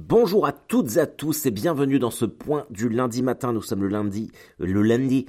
Bonjour 0.00 0.46
à 0.46 0.52
toutes 0.52 0.96
et 0.96 1.00
à 1.00 1.06
tous 1.08 1.46
et 1.46 1.50
bienvenue 1.50 1.98
dans 1.98 2.12
ce 2.12 2.24
point 2.24 2.66
du 2.70 2.88
lundi 2.88 3.20
matin. 3.20 3.52
Nous 3.52 3.62
sommes 3.62 3.82
le 3.82 3.88
lundi, 3.88 4.30
le 4.60 4.80
lundi, 4.80 5.26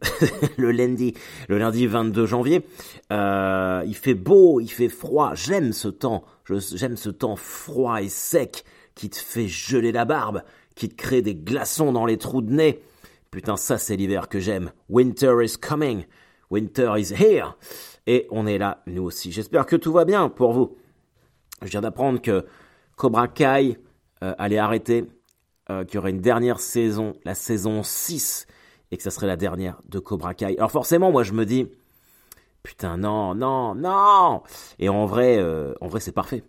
le 0.56 0.70
lundi, 0.70 1.12
le 1.46 1.58
lundi 1.58 1.86
22 1.86 2.24
janvier. 2.24 2.64
Euh, 3.12 3.82
il 3.86 3.94
fait 3.94 4.14
beau, 4.14 4.60
il 4.60 4.70
fait 4.70 4.88
froid. 4.88 5.34
J'aime 5.34 5.74
ce 5.74 5.88
temps. 5.88 6.24
J'aime 6.48 6.96
ce 6.96 7.10
temps 7.10 7.36
froid 7.36 8.00
et 8.00 8.08
sec 8.08 8.64
qui 8.94 9.10
te 9.10 9.18
fait 9.18 9.46
geler 9.46 9.92
la 9.92 10.06
barbe, 10.06 10.42
qui 10.74 10.88
te 10.88 10.94
crée 10.94 11.20
des 11.20 11.34
glaçons 11.34 11.92
dans 11.92 12.06
les 12.06 12.16
trous 12.16 12.40
de 12.40 12.50
nez. 12.50 12.82
Putain, 13.30 13.58
ça 13.58 13.76
c'est 13.76 13.96
l'hiver 13.96 14.30
que 14.30 14.40
j'aime. 14.40 14.72
Winter 14.88 15.44
is 15.44 15.58
coming. 15.58 16.06
Winter 16.50 16.94
is 16.96 17.12
here. 17.12 17.58
Et 18.06 18.26
on 18.30 18.46
est 18.46 18.56
là, 18.56 18.82
nous 18.86 19.02
aussi. 19.02 19.32
J'espère 19.32 19.66
que 19.66 19.76
tout 19.76 19.92
va 19.92 20.06
bien 20.06 20.30
pour 20.30 20.54
vous. 20.54 20.78
Je 21.60 21.68
viens 21.68 21.82
d'apprendre 21.82 22.22
que 22.22 22.46
Cobra 22.96 23.28
Kai 23.28 23.76
allait 24.20 24.58
arrêter, 24.58 25.04
euh, 25.70 25.84
qu'il 25.84 25.96
y 25.96 25.98
aurait 25.98 26.10
une 26.10 26.22
dernière 26.22 26.60
saison, 26.60 27.14
la 27.26 27.34
saison 27.34 27.82
6, 27.82 28.46
et 28.90 28.96
que 28.96 29.02
ça 29.02 29.10
serait 29.10 29.26
la 29.26 29.36
dernière 29.36 29.82
de 29.86 29.98
Cobra 29.98 30.32
Kai. 30.32 30.56
Alors 30.56 30.70
forcément, 30.70 31.12
moi 31.12 31.24
je 31.24 31.34
me 31.34 31.44
dis, 31.44 31.68
putain 32.62 32.96
non, 32.96 33.34
non, 33.34 33.74
non 33.74 34.42
Et 34.78 34.88
en 34.88 35.04
vrai, 35.04 35.36
euh, 35.36 35.74
en 35.82 35.88
vrai 35.88 36.00
c'est 36.00 36.12
parfait. 36.12 36.42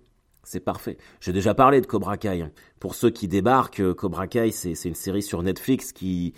C'est 0.44 0.62
parfait. 0.62 0.98
J'ai 1.20 1.34
déjà 1.34 1.54
parlé 1.54 1.82
de 1.82 1.86
Cobra 1.86 2.16
Kai. 2.16 2.42
Hein. 2.42 2.52
Pour 2.80 2.96
ceux 2.96 3.10
qui 3.10 3.28
débarquent, 3.28 3.82
euh, 3.82 3.94
Cobra 3.94 4.28
Kai, 4.28 4.52
c'est 4.52 4.74
une 4.86 4.96
série 4.96 5.22
sur 5.22 5.44
Netflix 5.44 5.92
qui, 5.92 6.34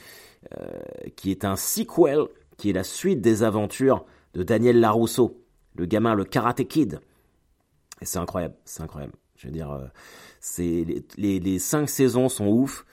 euh, 0.60 0.82
qui 1.16 1.30
est 1.30 1.46
un 1.46 1.56
sequel, 1.56 2.26
qui 2.58 2.72
est 2.72 2.74
la 2.74 2.84
suite 2.84 3.22
des 3.22 3.44
aventures 3.44 4.06
de 4.34 4.42
Daniel 4.42 4.80
Larousseau, 4.80 5.40
le 5.76 5.86
gamin, 5.86 6.16
le 6.16 6.26
Karate 6.26 6.68
Kid. 6.68 7.00
Et 8.02 8.06
c'est 8.06 8.18
incroyable, 8.18 8.56
c'est 8.66 8.82
incroyable. 8.82 9.14
Je 9.36 9.48
veux 9.48 9.54
dire, 9.54 9.72
euh, 9.72 9.86
c'est 10.42 10.86
les, 11.18 11.40
les, 11.40 11.60
cinq 11.60 11.88
saisons 11.88 12.28
sont 12.28 12.48
ouf. 12.48 12.86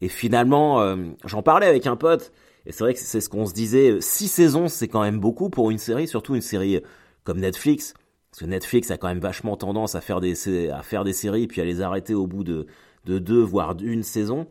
Et 0.00 0.08
finalement, 0.08 0.80
euh, 0.80 0.96
j'en 1.24 1.42
parlais 1.42 1.66
avec 1.66 1.86
un 1.86 1.96
pote, 1.96 2.32
et 2.66 2.72
c'est 2.72 2.82
vrai 2.82 2.94
que 2.94 3.00
c'est 3.00 3.20
ce 3.20 3.28
qu'on 3.28 3.46
se 3.46 3.52
disait. 3.52 4.00
Six 4.00 4.28
saisons, 4.28 4.68
c'est 4.68 4.88
quand 4.88 5.02
même 5.02 5.20
beaucoup 5.20 5.50
pour 5.50 5.70
une 5.70 5.78
série, 5.78 6.08
surtout 6.08 6.34
une 6.34 6.40
série 6.40 6.80
comme 7.22 7.38
Netflix. 7.38 7.94
Parce 8.30 8.40
que 8.40 8.46
Netflix 8.46 8.90
a 8.90 8.96
quand 8.96 9.06
même 9.06 9.20
vachement 9.20 9.56
tendance 9.56 9.94
à 9.94 10.00
faire 10.00 10.20
des, 10.20 10.70
à 10.70 10.82
faire 10.82 11.04
des 11.04 11.12
séries, 11.12 11.46
puis 11.46 11.60
à 11.60 11.64
les 11.64 11.82
arrêter 11.82 12.14
au 12.14 12.26
bout 12.26 12.42
de, 12.42 12.66
de 13.04 13.18
deux, 13.18 13.42
voire 13.42 13.74
d'une 13.74 14.02
saison. 14.02 14.48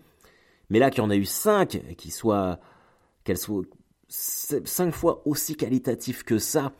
Mais 0.69 0.79
là, 0.79 0.89
qu'il 0.89 1.03
y 1.03 1.05
en 1.05 1.09
a 1.09 1.15
eu 1.15 1.25
cinq, 1.25 1.75
et 1.75 1.95
qu'ils 1.95 2.13
soient, 2.13 2.59
qu'elles 3.23 3.37
soient 3.37 3.63
cinq 4.07 4.93
fois 4.93 5.23
aussi 5.25 5.55
qualitatives 5.55 6.23
que 6.23 6.37
ça, 6.37 6.71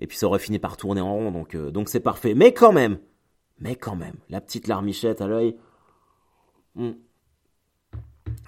et 0.00 0.06
puis 0.08 0.18
ça 0.18 0.26
aurait 0.26 0.38
fini 0.40 0.58
par 0.58 0.76
tourner 0.76 1.00
en 1.00 1.12
rond, 1.12 1.30
donc 1.30 1.54
euh, 1.54 1.70
donc 1.70 1.88
c'est 1.88 2.00
parfait. 2.00 2.34
Mais 2.34 2.52
quand 2.52 2.72
même, 2.72 2.98
mais 3.60 3.76
quand 3.76 3.96
même, 3.96 4.14
la 4.28 4.40
petite 4.40 4.68
larmichette 4.68 5.20
à 5.20 5.26
l'œil. 5.26 5.56
Hmm. 6.74 6.92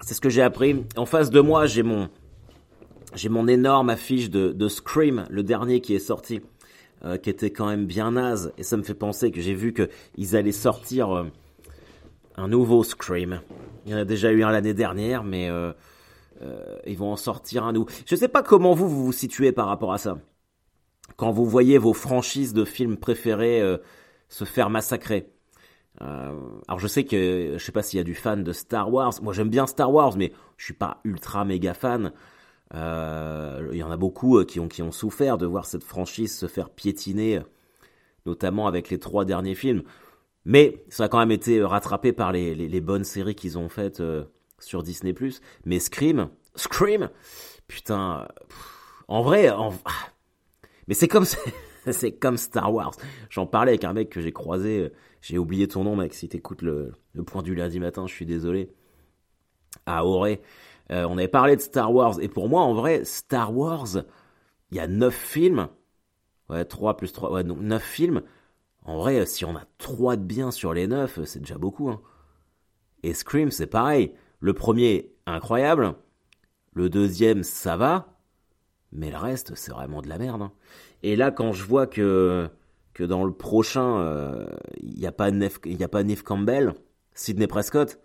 C'est 0.01 0.13
ce 0.13 0.21
que 0.21 0.29
j'ai 0.29 0.41
appris. 0.41 0.85
En 0.95 1.05
face 1.05 1.29
de 1.29 1.41
moi, 1.41 1.65
j'ai 1.65 1.83
mon 1.83 2.09
j'ai 3.13 3.29
mon 3.29 3.47
énorme 3.47 3.89
affiche 3.89 4.29
de, 4.29 4.67
Scream, 4.69 5.25
le 5.29 5.43
dernier 5.43 5.81
qui 5.81 5.93
est 5.93 5.99
sorti, 5.99 6.41
euh, 7.03 7.17
qui 7.17 7.29
était 7.29 7.51
quand 7.51 7.67
même 7.67 7.85
bien 7.85 8.11
naze. 8.11 8.53
Et 8.57 8.63
ça 8.63 8.77
me 8.77 8.83
fait 8.83 8.93
penser 8.93 9.31
que 9.31 9.41
j'ai 9.41 9.53
vu 9.53 9.73
qu'ils 9.73 10.35
allaient 10.35 10.53
sortir 10.53 11.11
euh, 11.11 11.23
un 12.37 12.47
nouveau 12.47 12.83
Scream. 12.83 13.41
Il 13.85 13.91
y 13.91 13.95
en 13.95 13.97
a 13.97 14.05
déjà 14.05 14.31
eu 14.31 14.43
un 14.43 14.51
l'année 14.51 14.73
dernière, 14.73 15.23
mais 15.25 15.49
euh, 15.49 15.73
ils 16.85 16.97
vont 16.97 17.11
en 17.11 17.17
sortir 17.17 17.65
un 17.65 17.73
nouveau. 17.73 17.89
Je 18.05 18.15
sais 18.15 18.29
pas 18.29 18.43
comment 18.43 18.73
vous 18.73 18.87
vous, 18.87 19.05
vous 19.05 19.11
situez 19.11 19.51
par 19.51 19.67
rapport 19.67 19.91
à 19.91 19.97
ça. 19.97 20.17
Quand 21.17 21.31
vous 21.31 21.45
voyez 21.45 21.77
vos 21.77 21.93
franchises 21.93 22.53
de 22.53 22.63
films 22.63 22.95
préférés 22.95 23.61
se 24.31 24.45
faire 24.45 24.69
massacrer. 24.69 25.29
Euh, 26.01 26.31
alors 26.67 26.79
je 26.79 26.87
sais 26.87 27.03
que 27.03 27.55
je 27.57 27.63
sais 27.63 27.73
pas 27.73 27.83
s'il 27.83 27.97
y 27.97 27.99
a 27.99 28.03
du 28.03 28.15
fan 28.15 28.43
de 28.43 28.53
Star 28.53 28.91
Wars. 28.91 29.13
Moi 29.21 29.33
j'aime 29.33 29.49
bien 29.49 29.67
Star 29.67 29.93
Wars, 29.93 30.15
mais 30.17 30.31
je 30.57 30.65
suis 30.65 30.73
pas 30.73 31.01
ultra 31.03 31.45
méga 31.45 31.73
fan. 31.73 32.13
Euh, 32.73 33.69
il 33.73 33.77
y 33.77 33.83
en 33.83 33.91
a 33.91 33.97
beaucoup 33.97 34.39
euh, 34.39 34.45
qui 34.45 34.61
ont 34.61 34.69
qui 34.69 34.81
ont 34.81 34.93
souffert 34.93 35.37
de 35.37 35.45
voir 35.45 35.65
cette 35.65 35.83
franchise 35.83 36.35
se 36.35 36.47
faire 36.47 36.69
piétiner, 36.69 37.41
notamment 38.25 38.67
avec 38.67 38.89
les 38.89 38.99
trois 38.99 39.25
derniers 39.25 39.55
films. 39.55 39.83
Mais 40.45 40.85
ça 40.89 41.03
a 41.03 41.07
quand 41.09 41.19
même 41.19 41.31
été 41.31 41.61
rattrapé 41.61 42.13
par 42.13 42.31
les, 42.31 42.55
les, 42.55 42.81
bonnes 42.81 43.03
séries 43.03 43.35
qu'ils 43.35 43.59
ont 43.59 43.69
faites 43.69 44.01
sur 44.57 44.81
Disney+. 44.81 45.13
Mais 45.65 45.77
Scream, 45.77 46.29
Scream, 46.55 47.09
putain, 47.67 48.27
en 49.07 49.21
vrai, 49.21 49.51
en... 49.51 49.71
Ah, 49.85 50.09
mais 50.87 50.95
c'est 50.95 51.07
comme 51.07 51.25
c'est 51.91 52.11
comme 52.11 52.37
Star 52.37 52.73
Wars. 52.73 52.93
J'en 53.29 53.45
parlais 53.45 53.71
avec 53.71 53.83
un 53.83 53.93
mec 53.93 54.09
que 54.09 54.21
j'ai 54.21 54.31
croisé. 54.31 54.91
J'ai 55.21 55.37
oublié 55.37 55.67
ton 55.67 55.83
nom, 55.83 55.95
mec. 55.95 56.13
Si 56.13 56.29
t'écoutes 56.29 56.61
le, 56.61 56.93
point 57.25 57.41
du 57.41 57.55
lundi 57.55 57.79
matin, 57.79 58.07
je 58.07 58.13
suis 58.13 58.25
désolé. 58.25 58.71
À 59.85 60.05
Auré. 60.05 60.41
Euh, 60.91 61.05
on 61.09 61.17
avait 61.17 61.27
parlé 61.27 61.55
de 61.55 61.61
Star 61.61 61.93
Wars. 61.93 62.19
Et 62.21 62.27
pour 62.27 62.49
moi, 62.49 62.61
en 62.61 62.73
vrai, 62.73 63.03
Star 63.05 63.55
Wars, 63.55 63.87
il 64.71 64.77
y 64.77 64.79
a 64.79 64.87
9 64.87 65.13
films. 65.13 65.69
Ouais, 66.49 66.65
3 66.65 66.97
plus 66.97 67.13
3. 67.13 67.31
Ouais, 67.31 67.43
donc 67.43 67.59
9 67.59 67.81
films. 67.81 68.21
En 68.83 68.97
vrai, 68.97 69.25
si 69.25 69.45
on 69.45 69.55
a 69.55 69.65
3 69.77 70.17
de 70.17 70.23
bien 70.23 70.51
sur 70.51 70.73
les 70.73 70.87
9, 70.87 71.23
c'est 71.25 71.39
déjà 71.39 71.57
beaucoup. 71.57 71.89
Hein. 71.89 72.01
Et 73.03 73.13
Scream, 73.13 73.51
c'est 73.51 73.67
pareil. 73.67 74.13
Le 74.39 74.53
premier, 74.53 75.13
incroyable. 75.25 75.95
Le 76.73 76.89
deuxième, 76.89 77.43
ça 77.43 77.77
va. 77.77 78.07
Mais 78.91 79.09
le 79.09 79.17
reste, 79.17 79.55
c'est 79.55 79.71
vraiment 79.71 80.01
de 80.01 80.09
la 80.09 80.17
merde. 80.17 80.41
Hein. 80.41 80.51
Et 81.03 81.15
là, 81.15 81.31
quand 81.31 81.51
je 81.53 81.63
vois 81.63 81.87
que 81.87 82.49
que 82.93 83.03
dans 83.03 83.23
le 83.23 83.31
prochain, 83.31 83.95
il 84.01 84.07
euh, 84.07 84.45
n'y 84.83 85.07
a 85.07 85.11
pas 85.11 85.29
il 85.29 85.87
pas 85.87 86.03
Neve 86.03 86.23
Campbell, 86.23 86.73
Sidney 87.13 87.47
Prescott, 87.47 87.99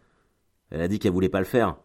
elle 0.70 0.80
a 0.80 0.88
dit 0.88 0.98
qu'elle 0.98 1.12
voulait 1.12 1.28
pas 1.28 1.40
le 1.40 1.44
faire. 1.44 1.76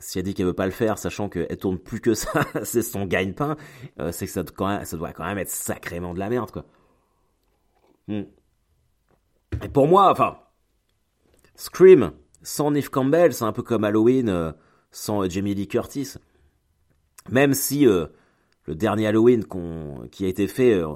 Si 0.00 0.18
elle 0.18 0.24
dit 0.24 0.34
qu'elle 0.34 0.46
veut 0.46 0.52
pas 0.52 0.66
le 0.66 0.72
faire, 0.72 0.98
sachant 0.98 1.28
qu'elle 1.28 1.56
tourne 1.56 1.78
plus 1.78 2.00
que 2.00 2.14
ça, 2.14 2.44
c'est 2.62 2.82
son 2.82 3.06
gagne-pain, 3.06 3.56
euh, 4.00 4.12
c'est 4.12 4.26
que 4.26 4.32
ça, 4.32 4.42
doit 4.42 5.12
quand 5.12 5.24
même 5.24 5.38
être 5.38 5.50
sacrément 5.50 6.14
de 6.14 6.18
la 6.18 6.28
merde, 6.28 6.50
quoi. 6.50 6.66
Hmm. 8.06 8.24
Et 9.62 9.68
pour 9.68 9.88
moi, 9.88 10.10
enfin, 10.10 10.38
Scream 11.56 12.12
sans 12.42 12.70
Neve 12.70 12.90
Campbell, 12.90 13.32
c'est 13.32 13.44
un 13.44 13.52
peu 13.52 13.62
comme 13.62 13.84
Halloween 13.84 14.28
euh, 14.28 14.52
sans 14.90 15.28
Jamie 15.28 15.54
Lee 15.54 15.68
Curtis. 15.68 16.14
Même 17.30 17.52
si 17.52 17.86
le 18.68 18.74
dernier 18.74 19.06
Halloween 19.06 19.44
qu'on, 19.44 20.08
qui 20.12 20.26
a 20.26 20.28
été 20.28 20.46
fait, 20.46 20.74
euh, 20.74 20.88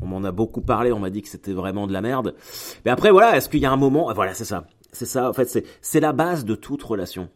on 0.00 0.06
m'en 0.06 0.22
a 0.22 0.30
beaucoup 0.30 0.60
parlé, 0.60 0.92
on 0.92 1.00
m'a 1.00 1.10
dit 1.10 1.20
que 1.20 1.28
c'était 1.28 1.52
vraiment 1.52 1.88
de 1.88 1.92
la 1.92 2.00
merde. 2.00 2.36
Mais 2.84 2.92
après, 2.92 3.10
voilà, 3.10 3.36
est-ce 3.36 3.48
qu'il 3.48 3.58
y 3.58 3.66
a 3.66 3.72
un 3.72 3.76
moment, 3.76 4.12
voilà, 4.14 4.34
c'est 4.34 4.44
ça, 4.44 4.68
c'est 4.92 5.04
ça. 5.04 5.28
En 5.28 5.32
fait, 5.32 5.66
c'est 5.80 6.00
la 6.00 6.12
base 6.12 6.44
de 6.44 6.54
toute 6.54 6.84
relation, 6.84 7.28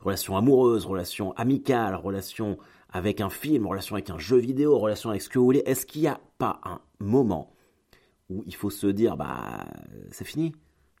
relation 0.00 0.36
amoureuse, 0.36 0.86
relation 0.86 1.32
amicale, 1.34 1.94
relation 1.94 2.58
avec 2.92 3.20
un 3.20 3.30
film, 3.30 3.68
relation 3.68 3.94
avec 3.94 4.10
un 4.10 4.18
jeu 4.18 4.38
vidéo, 4.38 4.76
relation 4.76 5.10
avec 5.10 5.22
ce 5.22 5.28
que 5.28 5.38
vous 5.38 5.44
voulez. 5.44 5.62
Est-ce 5.66 5.86
qu'il 5.86 6.02
n'y 6.02 6.08
a 6.08 6.18
pas 6.38 6.60
un 6.64 6.80
moment 6.98 7.52
où 8.28 8.42
il 8.44 8.56
faut 8.56 8.70
se 8.70 8.88
dire, 8.88 9.16
bah, 9.16 9.66
c'est 10.10 10.26
fini, 10.26 10.52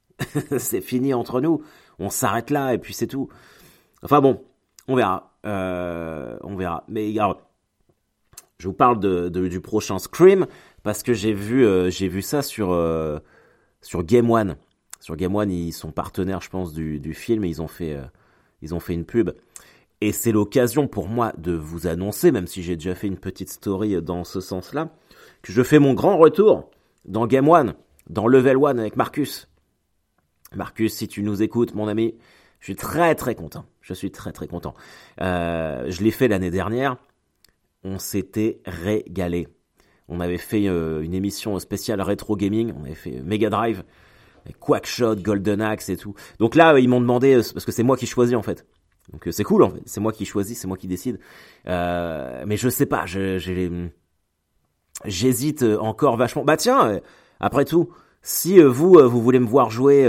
c'est 0.58 0.80
fini 0.80 1.12
entre 1.12 1.40
nous, 1.40 1.60
on 1.98 2.08
s'arrête 2.08 2.50
là 2.50 2.72
et 2.72 2.78
puis 2.78 2.94
c'est 2.94 3.08
tout. 3.08 3.28
Enfin 4.04 4.20
bon, 4.20 4.44
on 4.86 4.94
verra. 4.94 5.26
Euh, 5.44 6.38
on 6.42 6.54
verra. 6.54 6.84
Mais 6.86 7.06
regarde, 7.08 7.38
je 8.60 8.68
vous 8.68 8.74
parle 8.74 9.00
de, 9.00 9.30
de, 9.30 9.48
du 9.48 9.60
prochain 9.60 9.98
Scream 9.98 10.46
parce 10.82 11.02
que 11.02 11.14
j'ai 11.14 11.32
vu, 11.32 11.64
euh, 11.64 11.88
j'ai 11.88 12.08
vu 12.08 12.20
ça 12.20 12.42
sur, 12.42 12.72
euh, 12.72 13.18
sur 13.80 14.04
Game 14.04 14.30
One. 14.30 14.56
Sur 15.00 15.16
Game 15.16 15.34
One, 15.34 15.50
ils 15.50 15.72
sont 15.72 15.92
partenaires, 15.92 16.42
je 16.42 16.50
pense, 16.50 16.74
du, 16.74 17.00
du 17.00 17.14
film 17.14 17.42
et 17.44 17.48
ils 17.48 17.62
ont 17.62 17.68
fait, 17.68 17.94
euh, 17.94 18.04
ils 18.60 18.74
ont 18.74 18.80
fait 18.80 18.92
une 18.92 19.06
pub. 19.06 19.30
Et 20.02 20.12
c'est 20.12 20.30
l'occasion 20.30 20.88
pour 20.88 21.08
moi 21.08 21.32
de 21.38 21.52
vous 21.52 21.86
annoncer, 21.86 22.32
même 22.32 22.46
si 22.46 22.62
j'ai 22.62 22.76
déjà 22.76 22.94
fait 22.94 23.06
une 23.06 23.16
petite 23.16 23.48
story 23.48 24.00
dans 24.02 24.24
ce 24.24 24.40
sens-là, 24.40 24.90
que 25.40 25.52
je 25.52 25.62
fais 25.62 25.78
mon 25.78 25.94
grand 25.94 26.18
retour 26.18 26.70
dans 27.06 27.26
Game 27.26 27.48
One, 27.48 27.74
dans 28.10 28.26
Level 28.26 28.58
One 28.58 28.78
avec 28.78 28.96
Marcus. 28.96 29.48
Marcus, 30.54 30.92
si 30.92 31.08
tu 31.08 31.22
nous 31.22 31.42
écoutes, 31.42 31.74
mon 31.74 31.88
ami, 31.88 32.14
je 32.58 32.66
suis 32.66 32.76
très 32.76 33.14
très 33.14 33.34
content. 33.34 33.64
Je 33.80 33.94
suis 33.94 34.10
très 34.10 34.32
très 34.32 34.48
content. 34.48 34.74
Euh, 35.22 35.86
je 35.88 36.02
l'ai 36.02 36.10
fait 36.10 36.28
l'année 36.28 36.50
dernière. 36.50 36.98
On 37.82 37.98
s'était 37.98 38.60
régalé. 38.66 39.48
On 40.10 40.20
avait 40.20 40.38
fait 40.38 40.68
euh, 40.68 41.02
une 41.02 41.14
émission 41.14 41.58
spéciale 41.58 42.02
rétro 42.02 42.36
gaming. 42.36 42.72
On 42.78 42.84
avait 42.84 42.94
fait 42.94 43.22
Mega 43.22 43.48
Drive, 43.48 43.84
Quackshot, 44.58 45.16
Golden 45.16 45.60
Axe 45.62 45.88
et 45.88 45.96
tout. 45.96 46.14
Donc 46.38 46.56
là, 46.56 46.78
ils 46.78 46.88
m'ont 46.88 47.00
demandé 47.00 47.34
euh, 47.36 47.42
parce 47.54 47.64
que 47.64 47.72
c'est 47.72 47.84
moi 47.84 47.96
qui 47.96 48.06
choisis 48.06 48.36
en 48.36 48.42
fait. 48.42 48.66
Donc 49.12 49.28
c'est 49.30 49.44
cool 49.44 49.62
en 49.62 49.70
fait. 49.70 49.82
C'est 49.86 50.00
moi 50.00 50.12
qui 50.12 50.26
choisis, 50.26 50.58
c'est 50.58 50.66
moi 50.66 50.76
qui 50.76 50.88
décide. 50.88 51.20
Euh, 51.68 52.44
mais 52.46 52.56
je 52.56 52.68
sais 52.68 52.86
pas. 52.86 53.04
J'hésite 55.04 55.62
encore 55.62 56.16
vachement. 56.16 56.44
Bah 56.44 56.56
tiens, 56.56 57.00
après 57.38 57.64
tout, 57.64 57.90
si 58.20 58.60
vous 58.60 58.98
vous 58.98 59.22
voulez 59.22 59.38
me 59.38 59.46
voir 59.46 59.70
jouer 59.70 60.06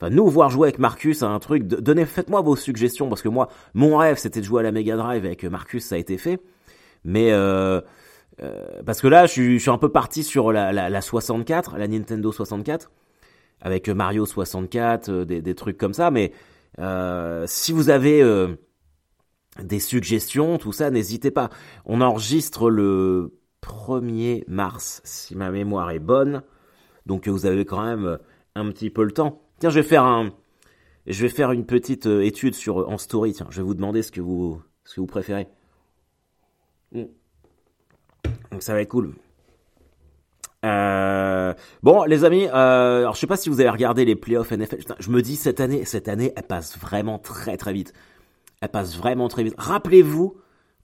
Enfin, 0.00 0.10
nous 0.10 0.26
voir 0.26 0.50
jouer 0.50 0.68
avec 0.68 0.80
Marcus 0.80 1.22
à 1.22 1.28
un 1.28 1.38
truc, 1.38 1.68
donnez, 1.68 2.04
faites-moi 2.04 2.40
vos 2.40 2.56
suggestions 2.56 3.08
parce 3.08 3.22
que 3.22 3.28
moi, 3.28 3.48
mon 3.74 3.96
rêve 3.96 4.16
c'était 4.18 4.40
de 4.40 4.44
jouer 4.44 4.60
à 4.60 4.62
la 4.64 4.72
Mega 4.72 4.96
Drive 4.96 5.24
avec 5.24 5.44
Marcus, 5.44 5.84
ça 5.84 5.94
a 5.94 5.98
été 5.98 6.18
fait. 6.18 6.40
Mais 7.04 7.32
euh, 7.32 7.80
euh, 8.42 8.82
parce 8.84 9.00
que 9.00 9.06
là, 9.06 9.26
je 9.26 9.58
suis, 9.58 9.70
un 9.70 9.78
peu 9.78 9.90
parti 9.90 10.22
sur 10.22 10.52
la, 10.52 10.72
la, 10.72 10.88
la 10.90 11.00
64, 11.00 11.76
la 11.76 11.88
Nintendo 11.88 12.32
64. 12.32 12.90
avec 13.60 13.88
Mario 13.88 14.26
64, 14.26 15.24
des, 15.24 15.42
des, 15.42 15.54
trucs 15.54 15.78
comme 15.78 15.94
ça. 15.94 16.10
Mais 16.10 16.32
si 17.46 17.72
vous 17.72 17.90
avez 17.90 18.22
des 19.62 19.78
suggestions, 19.80 20.58
tout 20.58 20.72
ça, 20.72 20.90
n'hésitez 20.90 21.30
pas. 21.30 21.50
On 21.84 22.00
enregistre 22.00 22.70
le 22.70 23.38
1er 23.62 24.44
mars, 24.48 25.00
si 25.04 25.36
ma 25.36 25.50
mémoire 25.50 25.90
est 25.90 26.00
bonne. 26.00 26.42
Donc 27.06 27.28
vous 27.28 27.46
avez 27.46 27.64
quand 27.64 27.82
même 27.84 28.18
un 28.54 28.70
petit 28.70 28.90
peu 28.90 29.04
le 29.04 29.12
temps. 29.12 29.42
Tiens, 29.58 29.70
je 29.70 29.80
vais 29.80 29.86
faire 29.86 30.04
un, 30.04 30.32
je 31.06 31.22
vais 31.22 31.28
faire 31.28 31.52
une 31.52 31.66
petite 31.66 32.06
euh, 32.06 32.24
étude 32.24 32.54
sur 32.54 32.88
en 32.88 32.98
story. 32.98 33.32
Tiens, 33.32 33.46
je 33.50 33.58
vais 33.58 33.62
vous 33.62 33.74
demander 33.74 34.02
ce 34.02 34.10
que 34.10 34.20
vous, 34.20 34.62
ce 34.84 34.96
que 34.96 35.00
vous 35.00 35.06
préférez. 35.06 35.48
Mm. 36.94 37.02
Donc 38.50 38.62
ça 38.62 38.72
va 38.72 38.80
être 38.80 38.88
cool. 38.88 39.14
Euh, 40.64 41.52
bon, 41.82 42.04
les 42.04 42.24
amis, 42.24 42.46
euh, 42.46 43.00
alors 43.00 43.14
je 43.14 43.20
sais 43.20 43.26
pas 43.26 43.36
si 43.36 43.50
vous 43.50 43.60
avez 43.60 43.68
regardé 43.68 44.06
les 44.06 44.16
playoffs 44.16 44.50
NFL. 44.50 44.78
je 44.98 45.10
me 45.10 45.20
dis 45.20 45.36
cette 45.36 45.60
année, 45.60 45.84
cette 45.84 46.08
année, 46.08 46.32
elle 46.36 46.44
passe 46.44 46.78
vraiment 46.78 47.18
très 47.18 47.58
très 47.58 47.72
vite. 47.72 47.92
Elle 48.62 48.70
passe 48.70 48.96
vraiment 48.96 49.28
très 49.28 49.42
vite. 49.42 49.54
Rappelez-vous 49.58 50.36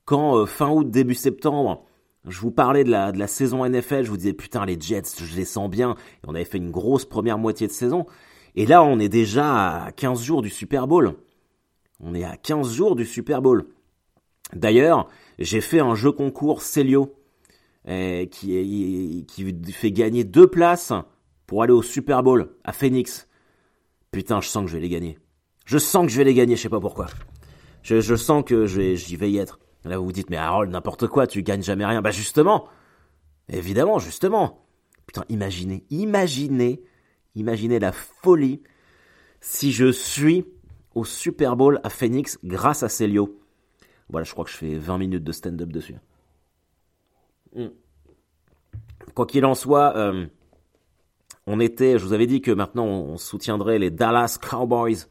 quand 0.05 0.45
fin 0.45 0.69
août, 0.69 0.91
début 0.91 1.15
septembre, 1.15 1.87
je 2.27 2.39
vous 2.41 2.51
parlais 2.51 2.85
de 2.85 2.91
la, 2.91 3.13
de 3.13 3.19
la 3.19 3.27
saison 3.27 3.67
NFL, 3.67 4.05
je 4.05 4.11
vous 4.11 4.17
disais 4.17 4.33
putain 4.33 4.67
les 4.67 4.79
Jets, 4.79 5.03
je 5.19 5.37
les 5.37 5.45
sens 5.45 5.71
bien. 5.71 5.93
Et 6.23 6.27
on 6.27 6.35
avait 6.35 6.45
fait 6.45 6.59
une 6.59 6.71
grosse 6.71 7.07
première 7.07 7.39
moitié 7.39 7.67
de 7.67 7.73
saison. 7.73 8.07
Et 8.57 8.67
là, 8.67 8.83
on 8.83 8.99
est 8.99 9.09
déjà 9.09 9.85
à 9.85 9.93
15 9.93 10.23
jours 10.23 10.43
du 10.43 10.51
Super 10.51 10.87
Bowl. 10.87 11.15
On 12.01 12.15
est 12.15 12.25
à 12.25 12.37
15 12.37 12.73
jours 12.73 12.97
du 12.97 13.07
Super 13.07 13.41
Bowl. 13.41 13.67
D'ailleurs, 14.55 15.09
j'ai 15.41 15.61
fait 15.61 15.81
un 15.81 15.95
jeu 15.95 16.13
concours 16.13 16.63
Celio 16.63 17.15
eh, 17.87 18.29
qui, 18.31 19.27
fait 19.73 19.91
gagner 19.91 20.23
deux 20.23 20.47
places 20.47 20.93
pour 21.47 21.63
aller 21.63 21.73
au 21.73 21.83
Super 21.83 22.23
Bowl 22.23 22.55
à 22.63 22.73
Phoenix. 22.73 23.27
Putain, 24.13 24.41
je 24.41 24.49
sens 24.49 24.65
que 24.65 24.71
je 24.71 24.77
vais 24.77 24.83
les 24.83 24.89
gagner. 24.89 25.19
Je 25.65 25.79
sens 25.79 26.07
que 26.07 26.13
je 26.13 26.19
vais 26.19 26.25
les 26.25 26.35
gagner, 26.35 26.57
je 26.57 26.63
sais 26.63 26.69
pas 26.69 26.81
pourquoi. 26.81 27.07
Je, 27.83 28.17
sens 28.17 28.45
que 28.45 28.67
j'y 28.67 29.17
vais 29.17 29.31
y 29.31 29.39
être. 29.39 29.59
Là, 29.85 29.99
vous 29.99 30.05
vous 30.05 30.13
dites, 30.13 30.29
mais 30.29 30.37
Harold, 30.37 30.71
n'importe 30.71 31.07
quoi, 31.07 31.27
tu 31.27 31.43
gagnes 31.43 31.63
jamais 31.63 31.87
rien. 31.87 32.03
Bah 32.03 32.11
justement, 32.11 32.69
évidemment, 33.49 33.99
justement. 33.99 34.67
Putain, 35.07 35.25
imaginez, 35.31 35.85
imaginez, 35.89 36.83
imaginez 37.35 37.79
la 37.79 37.93
folie 37.93 38.63
si 39.41 39.73
je 39.73 39.91
suis 39.91 40.45
au 40.95 41.05
Super 41.05 41.57
Bowl 41.57 41.81
à 41.83 41.89
Phoenix 41.89 42.39
grâce 42.45 42.83
à 42.83 42.91
Celio. 42.91 43.40
Voilà, 44.11 44.25
je 44.25 44.33
crois 44.33 44.45
que 44.45 44.51
je 44.51 44.57
fais 44.57 44.77
20 44.77 44.99
minutes 44.99 45.25
de 45.25 45.33
stand-up 45.33 45.71
dessus. 45.71 45.97
Hmm. 47.55 47.69
Quoi 49.15 49.27
qu'il 49.27 49.45
en 49.45 49.55
soit, 49.55 49.97
euh, 49.97 50.27
on 51.47 51.61
était, 51.61 51.99
je 51.99 52.05
vous 52.05 52.13
avais 52.13 52.27
dit 52.27 52.41
que 52.41 52.51
maintenant 52.51 52.87
on 52.87 53.17
soutiendrait 53.17 53.79
les 53.79 53.91
Dallas 53.91 54.39
Cowboys 54.41 55.07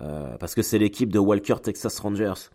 euh, 0.00 0.36
parce 0.38 0.54
que 0.54 0.62
c'est 0.62 0.78
l'équipe 0.78 1.12
de 1.12 1.18
Walker 1.18 1.56
Texas 1.62 1.98
Rangers 1.98 2.50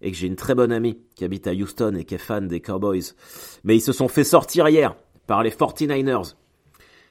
et 0.00 0.10
que 0.10 0.16
j'ai 0.16 0.26
une 0.26 0.36
très 0.36 0.54
bonne 0.54 0.72
amie 0.72 0.98
qui 1.14 1.24
habite 1.24 1.46
à 1.46 1.52
Houston 1.52 1.94
et 1.96 2.04
qui 2.04 2.14
est 2.14 2.18
fan 2.18 2.46
des 2.48 2.60
Cowboys. 2.60 3.14
Mais 3.64 3.76
ils 3.76 3.80
se 3.80 3.92
sont 3.92 4.08
fait 4.08 4.24
sortir 4.24 4.68
hier 4.68 4.96
par 5.26 5.42
les 5.42 5.50
49ers. 5.50 6.34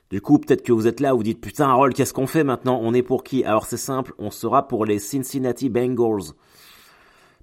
Du 0.10 0.22
coup, 0.22 0.40
peut-être 0.40 0.64
que 0.64 0.72
vous 0.72 0.88
êtes 0.88 1.02
là, 1.02 1.14
vous 1.14 1.24
dites 1.24 1.42
putain 1.42 1.68
Harold, 1.68 1.94
qu'est-ce 1.94 2.14
qu'on 2.14 2.28
fait 2.28 2.46
maintenant? 2.46 2.80
On 2.82 2.94
est 2.94 3.04
pour 3.04 3.24
qui? 3.24 3.44
Alors 3.44 3.66
c'est 3.66 3.78
simple, 3.78 4.14
on 4.18 4.32
sera 4.32 4.68
pour 4.68 4.86
les 4.86 5.00
Cincinnati 5.00 5.70
Bengals. 5.70 6.34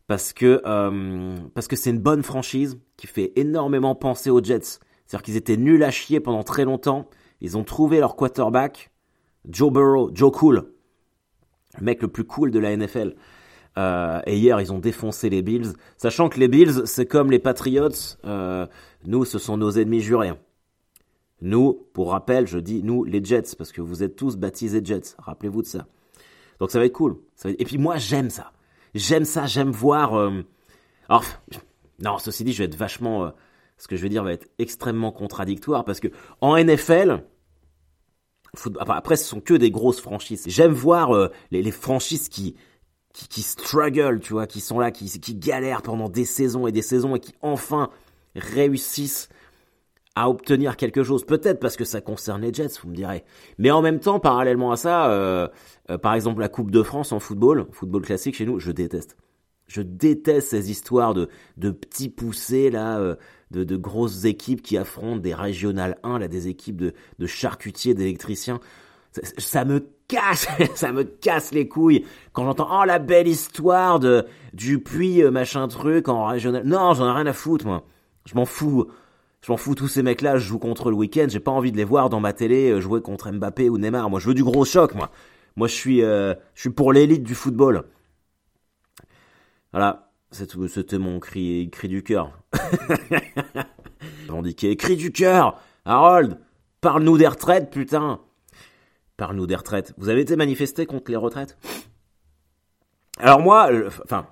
Parce 0.06 0.32
que 0.32 0.60
euh, 0.66 1.36
parce 1.54 1.66
que 1.66 1.76
c'est 1.76 1.90
une 1.90 1.98
bonne 1.98 2.22
franchise 2.22 2.78
qui 2.96 3.06
fait 3.06 3.32
énormément 3.36 3.94
penser 3.94 4.30
aux 4.30 4.42
Jets. 4.42 4.78
C'est-à-dire 5.06 5.22
qu'ils 5.22 5.36
étaient 5.36 5.56
nuls 5.56 5.82
à 5.82 5.90
chier 5.90 6.20
pendant 6.20 6.42
très 6.42 6.64
longtemps. 6.64 7.08
Ils 7.40 7.56
ont 7.56 7.64
trouvé 7.64 8.00
leur 8.00 8.16
quarterback, 8.16 8.90
Joe 9.48 9.72
Burrow, 9.72 10.10
Joe 10.14 10.32
Cool, 10.32 10.72
le 11.78 11.84
mec 11.84 12.02
le 12.02 12.08
plus 12.08 12.24
cool 12.24 12.50
de 12.50 12.58
la 12.58 12.76
NFL. 12.76 13.14
Euh, 13.76 14.20
et 14.26 14.36
hier, 14.36 14.60
ils 14.60 14.72
ont 14.72 14.78
défoncé 14.78 15.28
les 15.30 15.42
Bills, 15.42 15.72
sachant 15.96 16.28
que 16.28 16.38
les 16.38 16.48
Bills, 16.48 16.86
c'est 16.86 17.06
comme 17.06 17.30
les 17.30 17.40
Patriots. 17.40 17.88
Euh, 18.24 18.66
nous, 19.04 19.24
ce 19.24 19.38
sont 19.38 19.56
nos 19.56 19.72
ennemis 19.72 20.00
jurés. 20.00 20.32
Nous, 21.40 21.86
pour 21.92 22.10
rappel, 22.12 22.46
je 22.46 22.58
dis 22.58 22.82
nous, 22.82 23.04
les 23.04 23.22
Jets, 23.22 23.56
parce 23.58 23.72
que 23.72 23.80
vous 23.80 24.02
êtes 24.02 24.16
tous 24.16 24.36
baptisés 24.36 24.80
Jets. 24.84 25.14
Rappelez-vous 25.18 25.62
de 25.62 25.66
ça. 25.66 25.86
Donc 26.60 26.70
ça 26.70 26.78
va 26.78 26.86
être 26.86 26.92
cool. 26.92 27.16
Et 27.44 27.64
puis 27.64 27.78
moi, 27.78 27.96
j'aime 27.96 28.30
ça. 28.30 28.52
J'aime 28.94 29.24
ça. 29.24 29.46
J'aime 29.46 29.70
voir. 29.70 30.14
Euh... 30.14 30.42
Non, 32.00 32.18
ceci 32.18 32.44
dit, 32.44 32.52
je 32.52 32.58
vais 32.58 32.64
être 32.64 32.76
vachement. 32.76 33.26
Euh, 33.26 33.30
ce 33.76 33.88
que 33.88 33.96
je 33.96 34.02
vais 34.02 34.08
dire 34.08 34.22
va 34.22 34.32
être 34.32 34.46
extrêmement 34.58 35.10
contradictoire 35.10 35.84
parce 35.84 35.98
que 35.98 36.08
en 36.40 36.56
NFL, 36.56 37.24
après, 38.78 39.16
ce 39.16 39.24
sont 39.24 39.40
que 39.40 39.54
des 39.54 39.72
grosses 39.72 40.00
franchises. 40.00 40.44
J'aime 40.46 40.72
voir 40.72 41.14
euh, 41.14 41.28
les, 41.50 41.60
les 41.60 41.72
franchises 41.72 42.28
qui 42.28 42.56
qui, 43.14 43.28
qui 43.28 43.42
struggle, 43.42 44.20
tu 44.20 44.32
vois, 44.32 44.46
qui 44.46 44.60
sont 44.60 44.78
là, 44.78 44.90
qui, 44.90 45.06
qui 45.20 45.34
galèrent 45.34 45.82
pendant 45.82 46.08
des 46.08 46.24
saisons 46.24 46.66
et 46.66 46.72
des 46.72 46.82
saisons 46.82 47.14
et 47.14 47.20
qui 47.20 47.32
enfin 47.40 47.90
réussissent 48.34 49.28
à 50.16 50.28
obtenir 50.28 50.76
quelque 50.76 51.02
chose. 51.02 51.24
Peut-être 51.24 51.60
parce 51.60 51.76
que 51.76 51.84
ça 51.84 52.00
concerne 52.00 52.42
les 52.42 52.52
Jets, 52.52 52.78
vous 52.82 52.90
me 52.90 52.94
direz. 52.94 53.24
Mais 53.58 53.70
en 53.70 53.82
même 53.82 54.00
temps, 54.00 54.20
parallèlement 54.20 54.72
à 54.72 54.76
ça, 54.76 55.10
euh, 55.10 55.48
euh, 55.90 55.98
par 55.98 56.14
exemple 56.14 56.40
la 56.40 56.48
Coupe 56.48 56.70
de 56.70 56.82
France 56.82 57.12
en 57.12 57.20
football, 57.20 57.66
football 57.72 58.02
classique 58.02 58.36
chez 58.36 58.46
nous, 58.46 58.60
je 58.60 58.70
déteste. 58.70 59.16
Je 59.66 59.80
déteste 59.82 60.50
ces 60.50 60.70
histoires 60.70 61.14
de, 61.14 61.28
de 61.56 61.70
petits 61.70 62.10
poussés 62.10 62.70
là, 62.70 62.98
euh, 62.98 63.16
de, 63.50 63.64
de, 63.64 63.76
grosses 63.76 64.24
équipes 64.24 64.62
qui 64.62 64.76
affrontent 64.76 65.20
des 65.20 65.34
régionales 65.34 65.98
1, 66.02 66.18
là, 66.18 66.28
des 66.28 66.48
équipes 66.48 66.76
de, 66.76 66.92
de 67.18 67.26
charcutiers, 67.26 67.94
d'électriciens. 67.94 68.60
Ça, 69.12 69.22
ça 69.38 69.64
me 69.64 69.88
casse, 70.06 70.46
ça 70.74 70.92
me 70.92 71.04
casse 71.04 71.52
les 71.52 71.66
couilles 71.66 72.04
quand 72.32 72.44
j'entends 72.44 72.82
oh 72.82 72.84
la 72.84 72.98
belle 72.98 73.28
histoire 73.28 74.00
de 74.00 74.26
du 74.52 74.80
puits 74.80 75.22
euh, 75.22 75.30
machin 75.30 75.66
truc 75.66 76.08
en 76.08 76.26
régional. 76.26 76.62
Non, 76.64 76.92
j'en 76.94 77.08
ai 77.08 77.12
rien 77.12 77.26
à 77.26 77.32
foutre 77.32 77.66
moi. 77.66 77.84
Je 78.26 78.34
m'en 78.34 78.44
fous. 78.44 78.86
Je 79.44 79.52
m'en 79.52 79.58
fous 79.58 79.74
tous 79.74 79.88
ces 79.88 80.02
mecs-là, 80.02 80.38
je 80.38 80.46
joue 80.46 80.58
contre 80.58 80.88
le 80.88 80.96
week-end, 80.96 81.26
j'ai 81.28 81.38
pas 81.38 81.50
envie 81.50 81.70
de 81.70 81.76
les 81.76 81.84
voir 81.84 82.08
dans 82.08 82.18
ma 82.18 82.32
télé 82.32 82.70
euh, 82.70 82.80
jouer 82.80 83.02
contre 83.02 83.30
Mbappé 83.30 83.68
ou 83.68 83.76
Neymar. 83.76 84.08
Moi, 84.08 84.18
je 84.18 84.28
veux 84.28 84.34
du 84.34 84.42
gros 84.42 84.64
choc 84.64 84.94
moi. 84.94 85.10
Moi, 85.56 85.68
je 85.68 85.74
suis 85.74 86.02
euh, 86.02 86.32
je 86.54 86.62
suis 86.62 86.70
pour 86.70 86.94
l'élite 86.94 87.22
du 87.22 87.34
football. 87.34 87.84
Voilà, 89.72 90.10
c'était 90.30 90.96
mon 90.96 91.20
cri 91.20 91.68
cri 91.70 91.88
du 91.88 92.02
cœur. 92.02 92.40
Vendiqué, 94.28 94.74
cri 94.78 94.96
du 94.96 95.12
cœur. 95.12 95.60
Harold, 95.84 96.38
parle-nous 96.80 97.18
des 97.18 97.28
retraites, 97.28 97.68
putain. 97.68 98.20
Parle-nous 99.18 99.46
des 99.46 99.56
retraites. 99.56 99.92
Vous 99.98 100.08
avez 100.08 100.22
été 100.22 100.36
manifesté 100.36 100.86
contre 100.86 101.10
les 101.10 101.18
retraites? 101.18 101.58
Alors 103.18 103.40
moi, 103.40 103.70
euh, 103.70 103.90
enfin... 104.04 104.26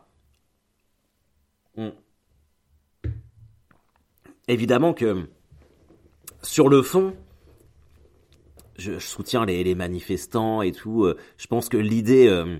Évidemment 4.52 4.92
que 4.94 5.28
sur 6.42 6.68
le 6.68 6.82
fond, 6.82 7.14
je, 8.76 8.98
soutiens 8.98 9.46
les, 9.46 9.74
manifestants 9.74 10.62
et 10.62 10.72
tout. 10.72 11.04
Euh, 11.04 11.16
je 11.36 11.46
pense 11.46 11.68
que 11.68 11.76
l'idée, 11.76 12.28
euh, 12.28 12.58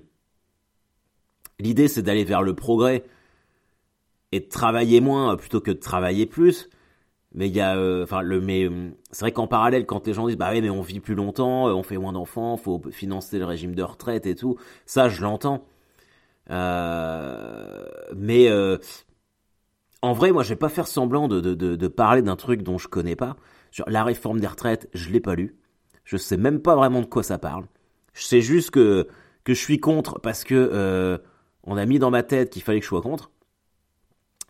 l'idée, 1.58 1.88
c'est 1.88 2.02
d'aller 2.02 2.25
vers 2.25 2.42
le 2.42 2.54
progrès 2.54 3.04
et 4.32 4.40
de 4.40 4.49
travailler 4.49 5.00
moins 5.00 5.37
plutôt 5.37 5.61
que 5.61 5.70
de 5.70 5.78
travailler 5.78 6.26
plus. 6.26 6.68
Mais 7.34 7.49
il 7.49 7.54
y 7.54 7.61
a, 7.61 7.76
euh, 7.76 8.02
enfin 8.02 8.20
le, 8.20 8.40
mais 8.40 8.64
euh, 8.64 8.90
c'est 9.11 9.25
vrai 9.25 9.32
qu'en 9.32 9.46
parallèle, 9.46 9.87
quand 9.87 10.06
les 10.06 10.12
gens 10.12 10.26
disent 10.26 10.37
bah 10.37 10.50
oui 10.52 10.61
mais 10.61 10.70
on 10.70 10.82
vit 10.82 11.00
plus 11.00 11.14
longtemps, 11.14 11.68
euh, 11.68 11.72
on 11.72 11.82
fait 11.82 11.96
moins 11.96 12.12
d'enfants, 12.12 12.56
faut 12.58 12.82
financer 12.90 13.38
le 13.38 13.46
régime 13.46 13.75
de 13.75 13.82
retraite 13.82 14.26
et 14.26 14.34
tout, 14.34 14.56
ça 14.84 15.08
je 15.08 15.22
l'entends. 15.22 15.64
Euh, 16.50 17.87
mais 18.14 18.49
en 20.02 20.12
vrai, 20.12 20.32
moi 20.32 20.42
je 20.42 20.50
vais 20.50 20.56
pas 20.56 20.68
faire 20.68 20.87
semblant 20.87 21.28
de, 21.28 21.40
de, 21.40 21.54
de, 21.54 21.76
de 21.76 21.88
parler 21.88 22.23
d'un 22.23 22.37
truc 22.37 22.62
dont 22.62 22.78
je 22.78 22.88
connais 22.88 23.16
pas. 23.16 23.37
Sur 23.71 23.88
la 23.88 24.04
réforme 24.04 24.40
des 24.40 24.47
retraites, 24.47 24.88
je 24.92 25.11
l'ai 25.11 25.21
pas 25.21 25.35
lu. 25.35 25.56
Je 26.04 26.16
sais 26.16 26.37
même 26.37 26.61
pas 26.61 26.76
vraiment 26.76 27.00
de 27.00 27.06
quoi 27.06 27.23
ça 27.23 27.38
parle. 27.38 27.66
Je 28.12 28.25
sais 28.25 28.40
juste 28.40 28.71
que 28.71 29.09
que 29.44 29.54
je 29.54 29.59
suis 29.59 29.80
contre 29.80 30.21
parce 30.21 30.44
que 30.44 31.21
on 31.64 31.76
a 31.76 31.87
mis 31.87 31.99
dans 31.99 32.11
ma 32.11 32.23
tête 32.23 32.50
qu'il 32.50 32.62
fallait 32.62 32.80
que 32.80 32.85
je 32.85 32.88
sois 32.88 33.02
contre 33.02 33.30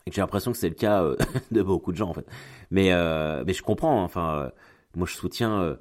et 0.05 0.11
j'ai 0.11 0.21
l'impression 0.21 0.51
que 0.51 0.57
c'est 0.57 0.69
le 0.69 0.75
cas 0.75 1.03
euh, 1.03 1.15
de 1.51 1.61
beaucoup 1.61 1.91
de 1.91 1.97
gens 1.97 2.09
en 2.09 2.13
fait. 2.13 2.27
Mais 2.71 2.91
euh, 2.91 3.43
mais 3.45 3.53
je 3.53 3.63
comprends. 3.63 4.01
Hein, 4.01 4.05
enfin, 4.05 4.35
euh, 4.35 4.49
moi 4.95 5.07
je 5.07 5.15
soutiens 5.15 5.77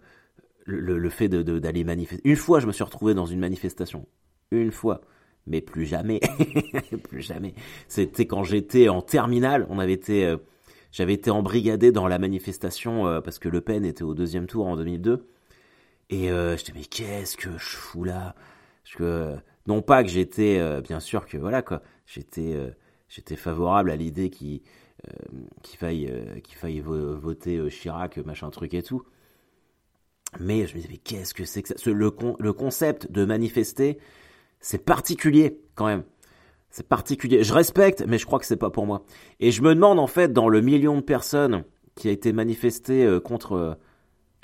le, 0.65 0.99
le, 0.99 1.11
fait 1.11 1.29
de 1.29 1.59
d'aller 1.59 1.85
manifester. 1.85 2.29
Une 2.29 2.37
fois, 2.37 2.61
je 2.61 2.67
me 2.67 2.73
suis 2.73 2.85
retrouvé 2.85 3.15
dans 3.15 3.27
une 3.27 3.41
manifestation. 3.41 4.07
Une 4.51 4.71
fois, 4.71 5.01
mais 5.47 5.61
plus 5.61 5.87
jamais, 5.87 6.21
plus 7.05 7.21
jamais. 7.21 7.55
C'était 7.89 8.27
quand 8.27 8.45
j'étais 8.45 8.89
en 8.89 9.03
terminale. 9.03 9.67
On 9.71 9.79
avait 9.79 9.93
été, 9.93 10.37
j'avais 10.93 11.15
été 11.15 11.31
embrigadé 11.31 11.93
dans 11.93 12.07
la 12.07 12.19
manifestation 12.19 13.21
parce 13.23 13.39
que 13.39 13.49
Le 13.49 13.61
Pen 13.61 13.85
était 13.85 14.05
au 14.05 14.15
deuxième 14.15 14.47
tour 14.47 14.67
en 14.67 14.77
2002. 14.77 15.27
Et 16.11 16.31
euh, 16.31 16.57
je 16.57 16.65
mais 16.75 16.85
qu'est-ce 16.85 17.37
que 17.37 17.51
je 17.53 17.77
fous 17.77 18.05
là? 18.05 18.35
Que 18.97 19.35
non 19.67 19.81
pas 19.81 20.03
que 20.03 20.11
j'étais, 20.11 20.61
bien 20.83 21.01
sûr 21.01 21.27
que 21.27 21.39
voilà 21.39 21.63
quoi, 21.63 21.83
j'étais 22.07 22.55
j'étais 23.13 23.37
favorable 23.37 23.91
à 23.91 23.97
l'idée 23.97 24.31
qu'il 24.31 24.61
euh, 25.09 25.39
faille, 25.77 26.09
euh, 26.11 26.41
qu'il 26.41 26.57
faille 26.57 26.81
voter 26.81 27.59
euh, 27.59 27.69
Chirac, 27.69 28.17
machin 28.19 28.51
truc 28.51 28.75
et 28.75 28.83
tout. 28.83 29.03
Mais 30.41 30.67
je 30.67 30.75
me 30.75 30.81
disais, 30.81 30.89
mais 30.91 30.99
qu'est-ce 30.99 31.35
que 31.35 31.45
c'est 31.45 31.63
que 31.63 31.69
ça? 31.69 31.75
Le, 31.91 32.11
le 32.39 32.53
concept 32.55 33.13
de 33.13 33.25
manifester, 33.27 33.99
c'est 34.63 34.83
particulier 34.83 35.61
quand 35.75 35.85
même. 35.85 36.05
C'est 36.71 36.89
particulier. 36.89 37.45
Je 37.45 37.53
respecte, 37.53 38.03
mais 38.09 38.17
je 38.17 38.25
crois 38.25 38.39
que 38.39 38.47
c'est 38.47 38.57
pas 38.57 38.71
pour 38.71 38.87
moi. 38.87 39.05
Et 39.41 39.51
je 39.51 39.61
me 39.61 39.75
demande 39.75 39.99
en 39.99 40.07
fait, 40.07 40.33
dans 40.33 40.49
le 40.49 40.63
million 40.63 40.97
de 40.97 41.03
personnes 41.03 41.65
qui 41.95 42.09
a 42.09 42.11
été 42.11 42.33
manifesté 42.33 43.05
euh, 43.05 43.21
contre 43.21 43.53
euh, 43.53 43.75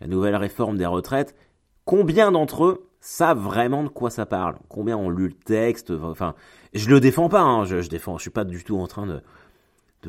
la 0.01 0.07
nouvelle 0.07 0.37
réforme 0.37 0.77
des 0.77 0.85
retraites, 0.85 1.35
combien 1.87 2.31
d'entre 2.31 2.65
eux 2.65 2.91
savent 3.01 3.39
vraiment 3.39 3.83
de 3.83 3.89
quoi 3.89 4.11
ça 4.11 4.27
parle? 4.27 4.59
Combien 4.69 4.99
ont 4.99 5.09
lu 5.09 5.29
le 5.29 5.33
texte? 5.33 5.91
Enfin, 5.91 6.35
je 6.75 6.91
le 6.91 7.01
défends 7.01 7.31
pas. 7.31 7.41
Hein, 7.41 7.65
je, 7.65 7.89
défends. 7.89 8.19
Je 8.19 8.23
suis 8.23 8.31
pas 8.31 8.45
du 8.45 8.63
tout 8.63 8.77
en 8.77 8.87
train 8.87 9.07
de 9.07 9.23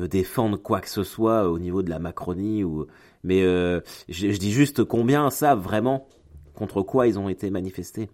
défendre 0.06 0.58
quoi 0.58 0.80
que 0.80 0.90
ce 0.90 1.04
soit 1.04 1.48
au 1.48 1.58
niveau 1.58 1.82
de 1.82 1.90
la 1.90 1.98
Macronie 1.98 2.64
ou 2.64 2.86
mais 3.22 3.42
euh, 3.42 3.80
je, 4.08 4.28
dis 4.28 4.52
juste 4.52 4.84
combien 4.84 5.30
savent 5.30 5.60
vraiment 5.60 6.06
contre 6.54 6.82
quoi 6.82 7.06
ils 7.06 7.18
ont 7.18 7.28
été 7.28 7.50
manifestés. 7.50 8.08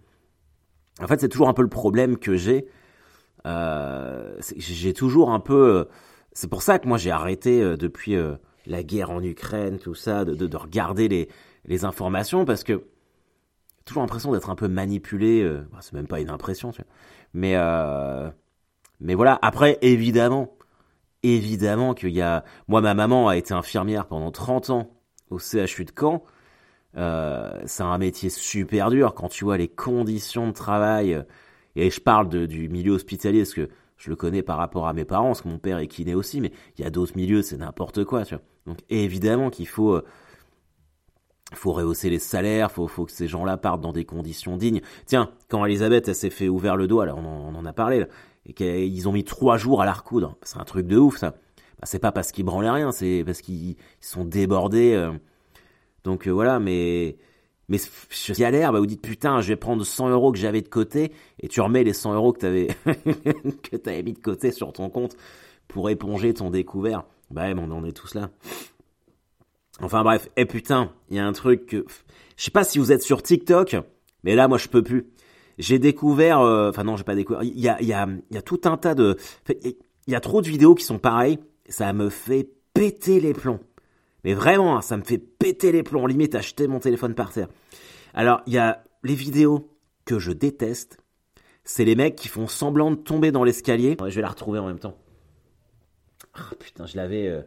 En 1.01 1.07
fait, 1.07 1.19
c'est 1.19 1.29
toujours 1.29 1.49
un 1.49 1.53
peu 1.53 1.61
le 1.61 1.69
problème 1.69 2.17
que 2.17 2.35
j'ai. 2.35 2.67
Euh, 3.45 4.35
j'ai 4.57 4.93
toujours 4.93 5.31
un 5.31 5.39
peu. 5.39 5.87
C'est 6.33 6.49
pour 6.49 6.61
ça 6.61 6.79
que 6.79 6.87
moi 6.87 6.97
j'ai 6.97 7.11
arrêté 7.11 7.61
euh, 7.61 7.77
depuis 7.77 8.15
euh, 8.15 8.35
la 8.65 8.83
guerre 8.83 9.09
en 9.09 9.23
Ukraine, 9.23 9.79
tout 9.79 9.95
ça, 9.95 10.25
de, 10.25 10.35
de, 10.35 10.47
de 10.47 10.57
regarder 10.57 11.07
les, 11.07 11.29
les 11.65 11.85
informations 11.85 12.45
parce 12.45 12.63
que 12.63 12.85
toujours 13.85 14.03
l'impression 14.03 14.31
d'être 14.31 14.49
un 14.49 14.55
peu 14.55 14.67
manipulé. 14.67 15.41
Euh, 15.41 15.67
c'est 15.79 15.93
même 15.93 16.07
pas 16.07 16.19
une 16.19 16.29
impression, 16.29 16.71
tu 16.71 16.81
vois. 16.81 16.91
Mais 17.33 17.55
mais 18.99 19.13
voilà. 19.15 19.37
Après, 19.41 19.77
évidemment, 19.81 20.55
évidemment 21.23 21.93
qu'il 21.93 22.09
y 22.09 22.21
a. 22.21 22.43
Moi, 22.67 22.81
ma 22.81 22.93
maman 22.93 23.27
a 23.27 23.37
été 23.37 23.53
infirmière 23.53 24.07
pendant 24.07 24.31
30 24.31 24.69
ans 24.71 24.89
au 25.29 25.39
CHU 25.39 25.85
de 25.85 25.91
Caen. 25.97 26.23
Euh, 26.97 27.51
c'est 27.65 27.83
un 27.83 27.97
métier 27.97 28.29
super 28.29 28.89
dur 28.89 29.13
quand 29.13 29.29
tu 29.29 29.43
vois 29.43 29.57
les 29.57 29.67
conditions 29.67 30.47
de 30.47 30.53
travail. 30.53 31.23
Et 31.75 31.89
je 31.89 32.01
parle 32.01 32.29
du 32.47 32.69
milieu 32.69 32.93
hospitalier 32.93 33.39
parce 33.39 33.53
que 33.53 33.69
je 33.97 34.09
le 34.09 34.15
connais 34.15 34.41
par 34.41 34.57
rapport 34.57 34.87
à 34.87 34.93
mes 34.93 35.05
parents, 35.05 35.27
parce 35.27 35.41
que 35.41 35.47
mon 35.47 35.59
père 35.59 35.77
est 35.79 35.87
kiné 35.87 36.15
aussi, 36.15 36.41
mais 36.41 36.51
il 36.77 36.83
y 36.83 36.87
a 36.87 36.89
d'autres 36.89 37.15
milieux, 37.15 37.41
c'est 37.41 37.57
n'importe 37.57 38.03
quoi. 38.03 38.25
Tu 38.25 38.35
vois. 38.35 38.43
Donc 38.65 38.79
évidemment 38.89 39.49
qu'il 39.49 39.67
faut, 39.67 39.93
euh, 39.93 40.03
faut 41.53 41.71
rehausser 41.71 42.09
les 42.09 42.19
salaires, 42.19 42.71
faut, 42.71 42.87
faut 42.87 43.05
que 43.05 43.11
ces 43.11 43.27
gens-là 43.27 43.57
partent 43.57 43.81
dans 43.81 43.93
des 43.93 44.05
conditions 44.05 44.57
dignes. 44.57 44.81
Tiens, 45.05 45.31
quand 45.49 45.65
Elisabeth 45.65 46.07
elle 46.07 46.15
s'est 46.15 46.29
fait 46.29 46.49
ouvert 46.49 46.77
le 46.77 46.87
doigt, 46.87 47.05
là, 47.05 47.15
on 47.15 47.25
en, 47.25 47.53
on 47.53 47.55
en 47.55 47.65
a 47.65 47.73
parlé, 47.73 47.99
là, 47.99 48.05
et 48.45 48.53
qu'ils 48.53 49.07
ont 49.07 49.11
mis 49.11 49.23
trois 49.23 49.57
jours 49.57 49.81
à 49.81 49.85
la 49.85 49.93
recoudre, 49.93 50.35
c'est 50.43 50.57
un 50.57 50.63
truc 50.63 50.87
de 50.87 50.97
ouf 50.97 51.17
ça. 51.17 51.31
Bah, 51.79 51.83
c'est 51.83 51.99
pas 51.99 52.11
parce 52.11 52.31
qu'ils 52.31 52.45
branlaient 52.45 52.71
rien, 52.71 52.91
c'est 52.91 53.23
parce 53.25 53.41
qu'ils 53.41 53.75
sont 54.01 54.25
débordés. 54.25 54.93
Euh. 54.93 55.11
Donc 56.07 56.25
euh, 56.25 56.31
voilà, 56.31 56.57
mais 56.59 57.17
mais 57.67 57.77
je 58.09 58.33
galère, 58.33 58.71
bah 58.71 58.79
vous 58.79 58.85
dites 58.85 59.01
putain, 59.01 59.41
je 59.41 59.49
vais 59.49 59.57
prendre 59.57 59.83
100 59.83 60.07
euros 60.09 60.31
que 60.31 60.37
j'avais 60.37 60.61
de 60.61 60.69
côté 60.69 61.11
et 61.41 61.49
tu 61.49 61.59
remets 61.59 61.83
les 61.83 61.91
100 61.91 62.13
euros 62.13 62.31
que 62.31 62.39
t'avais 62.39 62.67
que 62.85 64.01
mis 64.03 64.13
de 64.13 64.19
côté 64.19 64.53
sur 64.53 64.71
ton 64.71 64.89
compte 64.89 65.17
pour 65.67 65.89
éponger 65.89 66.33
ton 66.33 66.49
découvert. 66.49 67.03
Bah 67.29 67.47
on 67.57 67.71
en 67.71 67.83
est 67.83 67.91
tous 67.91 68.15
là. 68.15 68.29
Enfin 69.81 70.01
bref, 70.01 70.29
et 70.37 70.45
putain, 70.45 70.93
il 71.09 71.17
y 71.17 71.19
a 71.19 71.27
un 71.27 71.33
truc 71.33 71.65
que 71.65 71.85
je 72.37 72.43
sais 72.45 72.51
pas 72.51 72.63
si 72.63 72.79
vous 72.79 72.93
êtes 72.93 73.01
sur 73.01 73.21
TikTok, 73.21 73.75
mais 74.23 74.33
là 74.35 74.47
moi 74.47 74.57
je 74.57 74.69
peux 74.69 74.83
plus. 74.83 75.07
J'ai 75.57 75.77
découvert, 75.77 76.39
euh, 76.39 76.69
enfin 76.69 76.85
non, 76.85 76.95
j'ai 76.95 77.03
pas 77.03 77.15
découvert. 77.15 77.43
Y 77.43 77.67
a, 77.67 77.81
il 77.81 77.87
y 77.87 77.91
a, 77.91 78.07
il 78.31 78.33
y 78.33 78.37
a 78.37 78.41
tout 78.41 78.61
un 78.63 78.77
tas 78.77 78.95
de, 78.95 79.17
il 79.49 79.75
y 80.07 80.15
a 80.15 80.21
trop 80.21 80.41
de 80.41 80.47
vidéos 80.47 80.73
qui 80.73 80.85
sont 80.85 80.99
pareilles. 80.99 81.39
Ça 81.67 81.91
me 81.91 82.07
fait 82.07 82.47
péter 82.73 83.19
les 83.19 83.33
plombs. 83.33 83.59
Mais 84.23 84.33
vraiment, 84.33 84.77
hein, 84.77 84.81
ça 84.81 84.97
me 84.97 85.03
fait 85.03 85.17
péter 85.17 85.71
les 85.71 85.83
plombs. 85.83 86.05
Limite, 86.07 86.35
acheter 86.35 86.67
mon 86.67 86.79
téléphone 86.79 87.13
par 87.13 87.31
terre. 87.31 87.47
Alors, 88.13 88.41
il 88.47 88.53
y 88.53 88.57
a 88.57 88.83
les 89.03 89.15
vidéos 89.15 89.71
que 90.05 90.19
je 90.19 90.31
déteste. 90.31 90.97
C'est 91.63 91.85
les 91.85 91.95
mecs 91.95 92.15
qui 92.15 92.27
font 92.27 92.47
semblant 92.47 92.91
de 92.91 92.95
tomber 92.95 93.31
dans 93.31 93.43
l'escalier. 93.43 93.97
je 93.99 94.15
vais 94.15 94.21
la 94.21 94.29
retrouver 94.29 94.59
en 94.59 94.67
même 94.67 94.79
temps. 94.79 94.97
Ah 96.33 96.49
putain, 96.59 96.85
je 96.85 96.97
l'avais. 96.97 97.27
Euh... 97.27 97.41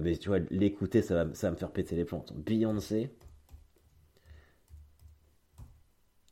Mais 0.00 0.16
tu 0.16 0.28
vois, 0.28 0.38
l'écouter, 0.50 1.02
ça 1.02 1.14
va, 1.14 1.24
me 1.24 1.56
faire 1.56 1.70
péter 1.70 1.96
les 1.96 2.04
plombs. 2.04 2.24
Beyoncé. 2.34 3.10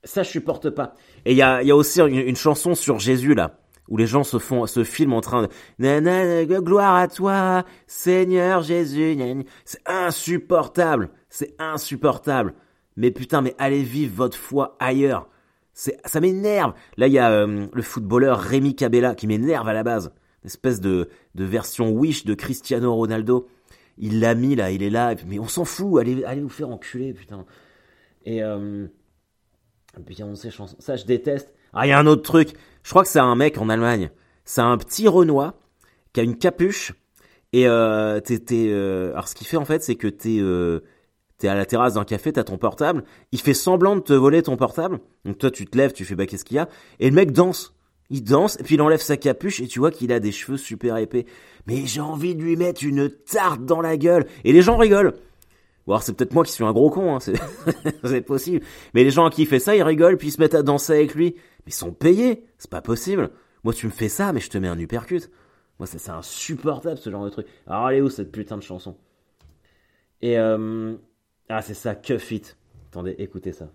Ça, 0.02 0.22
je 0.22 0.30
supporte 0.30 0.70
pas. 0.70 0.94
Et 1.26 1.32
il 1.32 1.36
y 1.36 1.42
a, 1.42 1.76
aussi 1.76 2.00
une, 2.00 2.36
chanson 2.36 2.74
sur 2.74 2.98
Jésus, 2.98 3.34
là, 3.34 3.60
où 3.90 3.96
les 3.96 4.06
gens 4.06 4.24
se 4.24 4.38
font, 4.38 4.66
se 4.66 4.84
filment 4.84 5.14
en 5.14 5.20
train 5.20 5.42
de, 5.42 5.48
Nana, 5.78 6.44
gloire 6.44 6.94
à 6.94 7.08
toi, 7.08 7.64
Seigneur 7.86 8.62
Jésus, 8.62 9.18
c'est 9.64 9.82
insupportable. 9.86 11.10
C'est 11.28 11.54
insupportable. 11.58 12.54
Mais 12.96 13.10
putain, 13.10 13.42
mais 13.42 13.54
allez 13.58 13.82
vivre 13.82 14.14
votre 14.14 14.36
foi 14.36 14.76
ailleurs. 14.78 15.28
C'est, 15.72 15.98
ça 16.04 16.20
m'énerve. 16.20 16.74
Là, 16.96 17.06
il 17.06 17.12
y 17.12 17.18
a 17.18 17.30
euh, 17.30 17.66
le 17.72 17.82
footballeur 17.82 18.40
Rémi 18.40 18.74
Cabella 18.74 19.14
qui 19.14 19.26
m'énerve 19.26 19.68
à 19.68 19.72
la 19.72 19.82
base. 19.82 20.12
Une 20.42 20.48
espèce 20.48 20.80
de, 20.80 21.08
de 21.34 21.44
version 21.44 21.90
Wish 21.90 22.24
de 22.24 22.34
Cristiano 22.34 22.94
Ronaldo. 22.94 23.48
Il 23.96 24.20
l'a 24.20 24.34
mis 24.34 24.56
là, 24.56 24.70
il 24.70 24.82
est 24.82 24.90
là. 24.90 25.14
Mais 25.26 25.38
on 25.38 25.48
s'en 25.48 25.64
fout. 25.64 26.00
Allez, 26.00 26.24
allez 26.24 26.42
vous 26.42 26.48
faire 26.48 26.70
enculer, 26.70 27.12
putain. 27.12 27.44
Et, 28.24 28.42
euh, 28.42 28.86
Beyoncé 29.98 30.50
chanson. 30.50 30.76
Ça, 30.78 30.96
je 30.96 31.04
déteste. 31.04 31.52
Ah, 31.72 31.86
il 31.86 31.90
y 31.90 31.92
a 31.92 31.98
un 31.98 32.06
autre 32.06 32.22
truc. 32.22 32.54
Je 32.82 32.90
crois 32.90 33.02
que 33.02 33.08
c'est 33.08 33.18
un 33.18 33.34
mec 33.34 33.58
en 33.58 33.68
Allemagne. 33.68 34.10
C'est 34.44 34.60
un 34.60 34.76
petit 34.78 35.08
Renoir 35.08 35.54
qui 36.12 36.20
a 36.20 36.22
une 36.22 36.36
capuche. 36.36 36.92
Et 37.52 37.66
euh, 37.66 38.20
t'es, 38.20 38.40
euh... 38.52 39.12
alors 39.12 39.28
ce 39.28 39.34
qu'il 39.34 39.46
fait 39.46 39.56
en 39.56 39.64
fait, 39.64 39.82
c'est 39.82 39.96
que 39.96 40.06
t'es, 40.06 40.38
euh... 40.40 40.80
t'es 41.38 41.48
à 41.48 41.54
la 41.54 41.66
terrasse 41.66 41.94
d'un 41.94 42.04
café, 42.04 42.32
t'as 42.32 42.44
ton 42.44 42.58
portable. 42.58 43.04
Il 43.32 43.40
fait 43.40 43.54
semblant 43.54 43.96
de 43.96 44.00
te 44.00 44.12
voler 44.12 44.42
ton 44.42 44.56
portable. 44.56 45.00
Donc 45.24 45.38
toi, 45.38 45.50
tu 45.50 45.66
te 45.66 45.76
lèves, 45.76 45.92
tu 45.92 46.04
fais 46.04 46.14
bah 46.14 46.26
qu'est-ce 46.26 46.44
qu'il 46.44 46.56
y 46.56 46.60
a? 46.60 46.68
Et 47.00 47.08
le 47.08 47.14
mec 47.14 47.32
danse. 47.32 47.74
Il 48.12 48.24
danse 48.24 48.58
et 48.58 48.64
puis 48.64 48.74
il 48.74 48.82
enlève 48.82 49.00
sa 49.00 49.16
capuche 49.16 49.60
et 49.60 49.68
tu 49.68 49.78
vois 49.78 49.92
qu'il 49.92 50.12
a 50.12 50.18
des 50.18 50.32
cheveux 50.32 50.56
super 50.56 50.96
épais. 50.96 51.26
Mais 51.66 51.86
j'ai 51.86 52.00
envie 52.00 52.34
de 52.34 52.42
lui 52.42 52.56
mettre 52.56 52.84
une 52.84 53.08
tarte 53.08 53.64
dans 53.64 53.80
la 53.80 53.96
gueule. 53.96 54.26
Et 54.42 54.52
les 54.52 54.62
gens 54.62 54.76
rigolent. 54.76 55.14
Ou 55.86 55.92
alors 55.92 56.02
c'est 56.02 56.12
peut-être 56.12 56.34
moi 56.34 56.44
qui 56.44 56.52
suis 56.52 56.64
un 56.64 56.72
gros 56.72 56.90
con, 56.90 57.16
hein, 57.16 57.18
c'est 58.04 58.20
possible. 58.20 58.64
Mais 58.94 59.04
les 59.04 59.10
gens 59.10 59.26
à 59.26 59.30
qui 59.30 59.42
il 59.42 59.46
fait 59.46 59.58
ça, 59.58 59.74
ils 59.74 59.82
rigolent 59.82 60.16
puis 60.16 60.28
ils 60.28 60.32
se 60.32 60.40
mettent 60.40 60.54
à 60.54 60.62
danser 60.62 60.92
avec 60.92 61.14
lui. 61.14 61.34
Mais 61.66 61.72
ils 61.72 61.74
sont 61.74 61.92
payés, 61.92 62.44
c'est 62.58 62.70
pas 62.70 62.82
possible. 62.82 63.30
Moi 63.64 63.72
tu 63.72 63.86
me 63.86 63.90
fais 63.90 64.08
ça, 64.08 64.32
mais 64.32 64.40
je 64.40 64.50
te 64.50 64.58
mets 64.58 64.68
un 64.68 64.78
uppercut. 64.78 65.30
Moi 65.78 65.86
c'est 65.86 66.10
insupportable 66.10 66.98
ce 66.98 67.10
genre 67.10 67.24
de 67.24 67.30
truc. 67.30 67.46
Alors 67.66 67.90
elle 67.90 68.02
où 68.02 68.10
cette 68.10 68.30
putain 68.30 68.56
de 68.56 68.62
chanson? 68.62 68.96
Et 70.22 70.38
euh... 70.38 70.96
ah 71.48 71.62
c'est 71.62 71.74
ça, 71.74 71.94
Cuff 71.94 72.30
It. 72.30 72.56
Attendez, 72.90 73.14
écoutez 73.18 73.52
ça. 73.52 73.70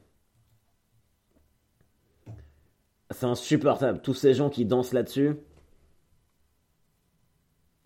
C'est 3.11 3.25
insupportable. 3.25 4.01
Tous 4.01 4.13
ces 4.13 4.33
gens 4.33 4.49
qui 4.49 4.65
dansent 4.65 4.93
là-dessus. 4.93 5.35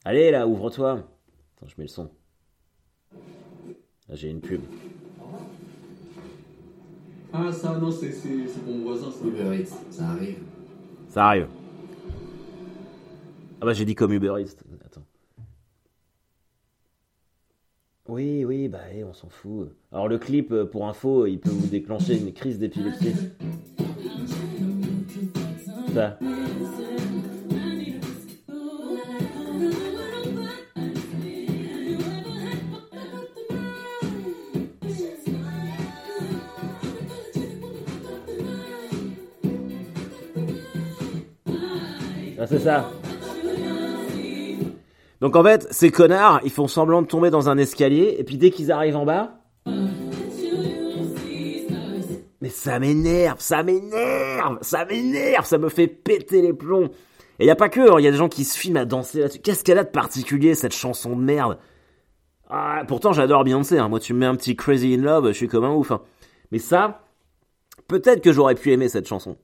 Allez 0.06 0.32
là, 0.32 0.48
ouvre-toi. 0.48 0.92
Attends, 0.92 1.68
je 1.68 1.76
mets 1.78 1.84
le 1.84 1.90
son. 1.90 2.10
J'ai 4.12 4.30
une 4.30 4.42
pub. 4.42 4.62
Ah, 7.32 7.52
ça, 7.52 7.78
non, 7.78 7.92
c'est 7.92 8.12
mon 8.66 8.80
voisin, 8.84 9.12
ça. 9.12 9.26
Uber 9.26 9.56
Eats, 9.56 9.76
ça 9.92 10.10
arrive. 10.10 10.38
Ça 11.10 11.28
arrive. 11.28 11.48
Ah 13.62 13.66
bah 13.66 13.74
j'ai 13.74 13.86
dit 13.86 13.94
comme 13.94 14.14
Uber 14.14 14.34
Eats. 14.40 14.56
Attends. 14.86 15.06
Oui, 18.08 18.44
oui, 18.46 18.68
bah 18.68 18.80
hey, 18.92 19.04
on 19.04 19.14
s'en 19.14 19.30
fout. 19.30 19.70
Alors 19.92 20.08
le 20.08 20.18
clip, 20.18 20.52
euh, 20.52 20.66
pour 20.66 20.88
info, 20.88 21.28
il 21.28 21.40
peut 21.40 21.52
vous 21.52 21.68
déclencher 21.68 22.18
une 22.18 22.34
crise 22.34 22.58
d'épilepsie. 22.58 23.14
Ça. 25.94 26.18
C'est 42.50 42.60
ça. 42.60 42.90
Donc 45.22 45.36
en 45.36 45.44
fait, 45.44 45.68
ces 45.72 45.92
connards, 45.92 46.40
ils 46.44 46.52
font 46.52 46.68
semblant 46.68 47.02
de 47.02 47.08
tomber 47.08 47.30
dans 47.30 47.50
un 47.50 47.58
escalier, 47.58 48.16
et 48.18 48.24
puis 48.24 48.38
dès 48.38 48.52
qu'ils 48.52 48.72
arrivent 48.72 48.98
en 48.98 49.06
bas... 49.06 49.36
Mais 52.42 52.50
ça 52.50 52.80
m'énerve, 52.80 53.42
ça 53.42 53.64
m'énerve, 53.64 54.60
ça 54.62 54.86
m'énerve, 54.86 55.46
ça 55.46 55.58
me 55.58 55.68
fait 55.68 55.88
péter 55.88 56.42
les 56.42 56.54
plombs. 56.54 56.90
Et 57.38 57.46
y 57.46 57.50
a 57.50 57.56
pas 57.56 57.68
que, 57.68 57.82
il 57.82 57.90
hein, 57.90 58.00
y 58.00 58.08
a 58.08 58.12
des 58.12 58.18
gens 58.18 58.30
qui 58.30 58.46
se 58.46 58.58
filment 58.58 58.78
à 58.78 58.86
danser 58.86 59.20
là-dessus. 59.20 59.40
Qu'est-ce 59.40 59.62
qu'elle 59.62 59.78
a 59.78 59.84
de 59.84 59.90
particulier, 59.90 60.56
cette 60.56 60.74
chanson 60.74 61.18
de 61.18 61.22
merde? 61.22 61.58
Ah, 62.50 62.84
Pourtant, 62.88 63.12
j'adore 63.12 63.44
Beyoncé, 63.44 63.78
hein. 63.78 63.90
moi 63.90 64.00
tu 64.00 64.14
me 64.14 64.20
mets 64.20 64.26
un 64.26 64.36
petit 64.36 64.56
Crazy 64.56 64.94
in 64.94 65.02
Love, 65.02 65.28
je 65.28 65.34
suis 65.34 65.50
comme 65.50 65.66
un 65.66 65.74
ouf. 65.74 65.92
Hein. 65.92 66.02
Mais 66.52 66.60
ça, 66.60 67.02
peut-être 67.90 68.22
que 68.22 68.32
j'aurais 68.32 68.56
pu 68.56 68.72
aimer 68.72 68.88
cette 68.88 69.08
chanson. 69.08 69.38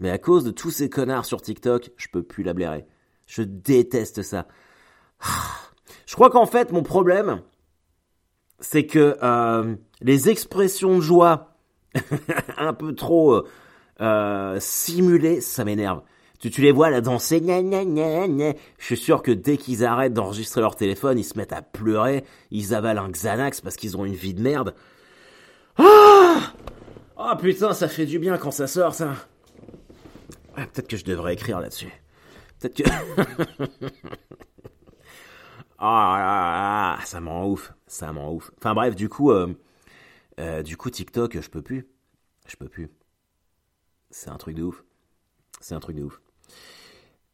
Mais 0.00 0.10
à 0.10 0.18
cause 0.18 0.44
de 0.44 0.50
tous 0.50 0.70
ces 0.70 0.88
connards 0.88 1.26
sur 1.26 1.42
TikTok, 1.42 1.90
je 1.96 2.08
peux 2.08 2.22
plus 2.22 2.42
la 2.42 2.54
blairer. 2.54 2.86
Je 3.26 3.42
déteste 3.42 4.22
ça. 4.22 4.48
Je 6.06 6.16
crois 6.16 6.30
qu'en 6.30 6.46
fait, 6.46 6.72
mon 6.72 6.82
problème, 6.82 7.40
c'est 8.58 8.84
que 8.84 9.16
euh, 9.22 9.76
les 10.00 10.28
expressions 10.28 10.96
de 10.96 11.00
joie 11.00 11.54
un 12.56 12.72
peu 12.72 12.96
trop 12.96 13.34
euh, 13.34 13.48
euh, 14.00 14.56
simulées, 14.58 15.40
ça 15.40 15.64
m'énerve. 15.64 16.02
Tu, 16.40 16.48
les 16.62 16.72
vois 16.72 16.90
là 16.90 17.00
danser. 17.00 17.40
Je 17.40 18.54
suis 18.84 18.96
sûr 18.96 19.22
que 19.22 19.30
dès 19.30 19.56
qu'ils 19.56 19.84
arrêtent 19.84 20.14
d'enregistrer 20.14 20.62
leur 20.62 20.74
téléphone, 20.74 21.18
ils 21.18 21.24
se 21.24 21.36
mettent 21.36 21.52
à 21.52 21.62
pleurer, 21.62 22.24
ils 22.50 22.74
avalent 22.74 23.04
un 23.04 23.10
Xanax 23.10 23.60
parce 23.60 23.76
qu'ils 23.76 23.96
ont 23.96 24.04
une 24.04 24.14
vie 24.14 24.34
de 24.34 24.42
merde. 24.42 24.74
Ah 25.76 26.52
Oh 27.18 27.36
putain, 27.38 27.74
ça 27.74 27.88
fait 27.88 28.06
du 28.06 28.18
bien 28.18 28.38
quand 28.38 28.50
ça 28.50 28.66
sort, 28.66 28.94
ça. 28.94 29.14
Ah, 30.56 30.66
Peut-être 30.66 30.88
que 30.88 30.96
je 30.96 31.04
devrais 31.04 31.34
écrire 31.34 31.60
là-dessus. 31.60 31.92
Peut-être 32.58 32.76
que... 32.76 33.88
Ah, 35.82 36.16
ah, 36.18 36.98
ah, 37.00 37.06
ça 37.06 37.20
m'en 37.20 37.46
ouf, 37.48 37.72
ça 37.86 38.12
m'en 38.12 38.34
ouf. 38.34 38.50
Enfin 38.58 38.74
bref, 38.74 38.94
du 38.94 39.08
coup, 39.08 39.30
euh, 39.30 39.54
euh, 40.38 40.62
du 40.62 40.76
coup 40.76 40.90
TikTok, 40.90 41.40
je 41.40 41.48
peux 41.48 41.62
plus, 41.62 41.88
je 42.46 42.56
peux 42.56 42.68
plus. 42.68 42.90
C'est 44.10 44.28
un 44.28 44.36
truc 44.36 44.56
de 44.56 44.62
ouf, 44.62 44.84
c'est 45.58 45.74
un 45.74 45.80
truc 45.80 45.96
de 45.96 46.02
ouf. 46.02 46.20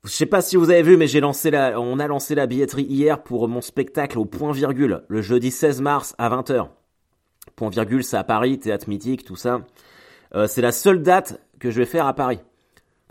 Je 0.05 0.11
sais 0.11 0.27
pas 0.27 0.43
si 0.43 0.55
vous 0.55 0.71
avez 0.71 0.85
vu, 0.85 0.97
mais 0.97 1.09
j'ai 1.09 1.19
lancé 1.19 1.51
la, 1.51 1.81
on 1.81 1.99
a 1.99 2.07
lancé 2.07 2.37
la 2.37 2.47
billetterie 2.47 2.85
hier 2.85 3.21
pour 3.25 3.49
mon 3.49 3.61
spectacle 3.61 4.17
au 4.17 4.25
point 4.25 4.53
virgule, 4.53 5.03
le 5.09 5.23
jeudi 5.23 5.51
16 5.51 5.81
mars 5.81 6.15
à 6.17 6.31
20h. 6.31 6.69
Point 7.57 7.71
virgule, 7.71 8.05
c'est 8.05 8.17
à 8.17 8.23
Paris, 8.23 8.61
théâtre 8.61 8.89
mythique, 8.89 9.25
tout 9.25 9.35
ça. 9.35 9.63
Euh, 10.37 10.47
c'est 10.47 10.63
la 10.63 10.71
seule 10.71 11.03
date 11.03 11.41
que 11.59 11.73
je 11.73 11.79
vais 11.79 11.87
faire 11.87 12.07
à 12.07 12.15
Paris. 12.15 12.39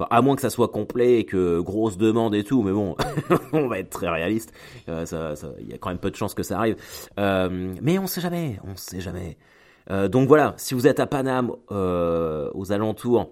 À 0.10 0.22
moins 0.22 0.36
que 0.36 0.42
ça 0.42 0.50
soit 0.50 0.68
complet 0.68 1.20
et 1.20 1.26
que 1.26 1.62
grosse 1.62 1.98
demande 1.98 2.36
et 2.36 2.44
tout, 2.44 2.64
mais 2.64 2.74
bon, 2.74 2.98
on 3.54 3.68
va 3.70 3.80
être 3.80 3.90
très 3.92 4.10
réaliste. 4.10 4.52
Euh, 4.90 5.06
ça, 5.06 5.38
ça- 5.38 5.54
il 5.60 5.70
y 5.70 5.74
a 5.74 5.78
quand 5.78 5.88
même 5.90 6.00
peu 6.00 6.12
de 6.12 6.18
chances 6.18 6.34
que 6.34 6.44
ça 6.44 6.58
arrive. 6.58 6.76
Euh, 7.18 7.74
mais 7.82 7.98
on 7.98 8.06
sait 8.06 8.20
jamais, 8.20 8.60
on 8.66 8.76
sait 8.76 9.00
jamais. 9.00 9.38
Euh, 9.92 10.10
donc 10.10 10.28
voilà, 10.28 10.54
si 10.58 10.74
vous 10.74 10.86
êtes 10.86 11.00
à 11.00 11.08
Paname, 11.08 11.52
aux 11.70 12.72
alentours, 12.74 13.32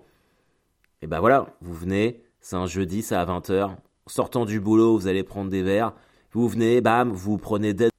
et 1.02 1.08
ben 1.08 1.20
voilà, 1.20 1.48
vous 1.60 1.74
venez, 1.74 2.24
c'est 2.40 2.56
un 2.56 2.66
jeudi, 2.66 3.02
c'est 3.02 3.16
à 3.16 3.26
20h. 3.26 3.72
Sortant 4.08 4.46
du 4.46 4.62
boulot, 4.62 4.98
vous 4.98 5.08
allez 5.08 5.24
prendre 5.24 5.50
des 5.50 5.64
verres. 5.64 5.94
Vous 6.32 6.48
venez, 6.48 6.80
bam, 6.80 7.12
vous 7.12 7.38
prenez 7.38 7.74
des... 7.74 7.90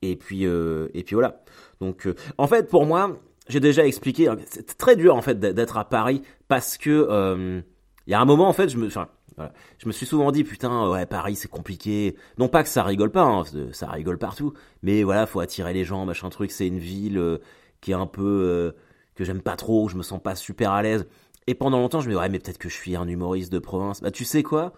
Et 0.00 0.16
puis, 0.16 0.44
et 0.44 1.02
puis 1.04 1.14
voilà. 1.14 1.42
Donc, 1.82 2.08
en 2.38 2.46
fait, 2.46 2.70
pour 2.70 2.86
moi, 2.86 3.18
j'ai 3.48 3.60
déjà 3.60 3.84
expliqué, 3.86 4.28
hein, 4.28 4.36
c'est 4.46 4.78
très 4.78 4.96
dur 4.96 5.14
en 5.14 5.20
fait 5.22 5.38
d'être 5.38 5.76
à 5.76 5.84
Paris 5.86 6.22
parce 6.48 6.78
que 6.78 7.62
il 8.06 8.10
y 8.10 8.14
a 8.14 8.20
un 8.20 8.24
moment 8.24 8.48
en 8.48 8.52
fait, 8.52 8.68
je 8.68 8.76
me, 8.76 8.86
enfin, 8.86 9.08
voilà, 9.36 9.52
je 9.78 9.86
me 9.86 9.92
suis 9.92 10.06
souvent 10.06 10.30
dit 10.32 10.44
putain, 10.44 10.88
ouais, 10.90 11.06
Paris 11.06 11.36
c'est 11.36 11.48
compliqué. 11.48 12.16
Non 12.38 12.48
pas 12.48 12.62
que 12.62 12.68
ça 12.68 12.82
rigole 12.82 13.10
pas, 13.10 13.24
hein, 13.24 13.44
ça 13.72 13.88
rigole 13.88 14.18
partout, 14.18 14.52
mais 14.82 15.02
voilà, 15.02 15.26
faut 15.26 15.40
attirer 15.40 15.72
les 15.72 15.84
gens, 15.84 16.06
machin 16.06 16.28
truc. 16.30 16.50
C'est 16.50 16.66
une 16.66 16.78
ville 16.78 17.18
euh, 17.18 17.38
qui 17.80 17.90
est 17.92 17.94
un 17.94 18.06
peu 18.06 18.22
euh, 18.22 18.72
que 19.14 19.24
j'aime 19.24 19.42
pas 19.42 19.56
trop, 19.56 19.84
où 19.84 19.88
je 19.88 19.96
me 19.96 20.02
sens 20.02 20.22
pas 20.22 20.34
super 20.36 20.72
à 20.72 20.82
l'aise. 20.82 21.06
Et 21.46 21.54
pendant 21.54 21.78
longtemps, 21.78 22.00
je 22.00 22.08
me 22.08 22.14
dis 22.14 22.18
ouais, 22.18 22.28
mais 22.28 22.38
peut-être 22.38 22.58
que 22.58 22.68
je 22.68 22.74
suis 22.74 22.96
un 22.96 23.06
humoriste 23.06 23.52
de 23.52 23.58
province. 23.58 24.00
Bah 24.02 24.10
tu 24.10 24.24
sais 24.24 24.42
quoi? 24.42 24.72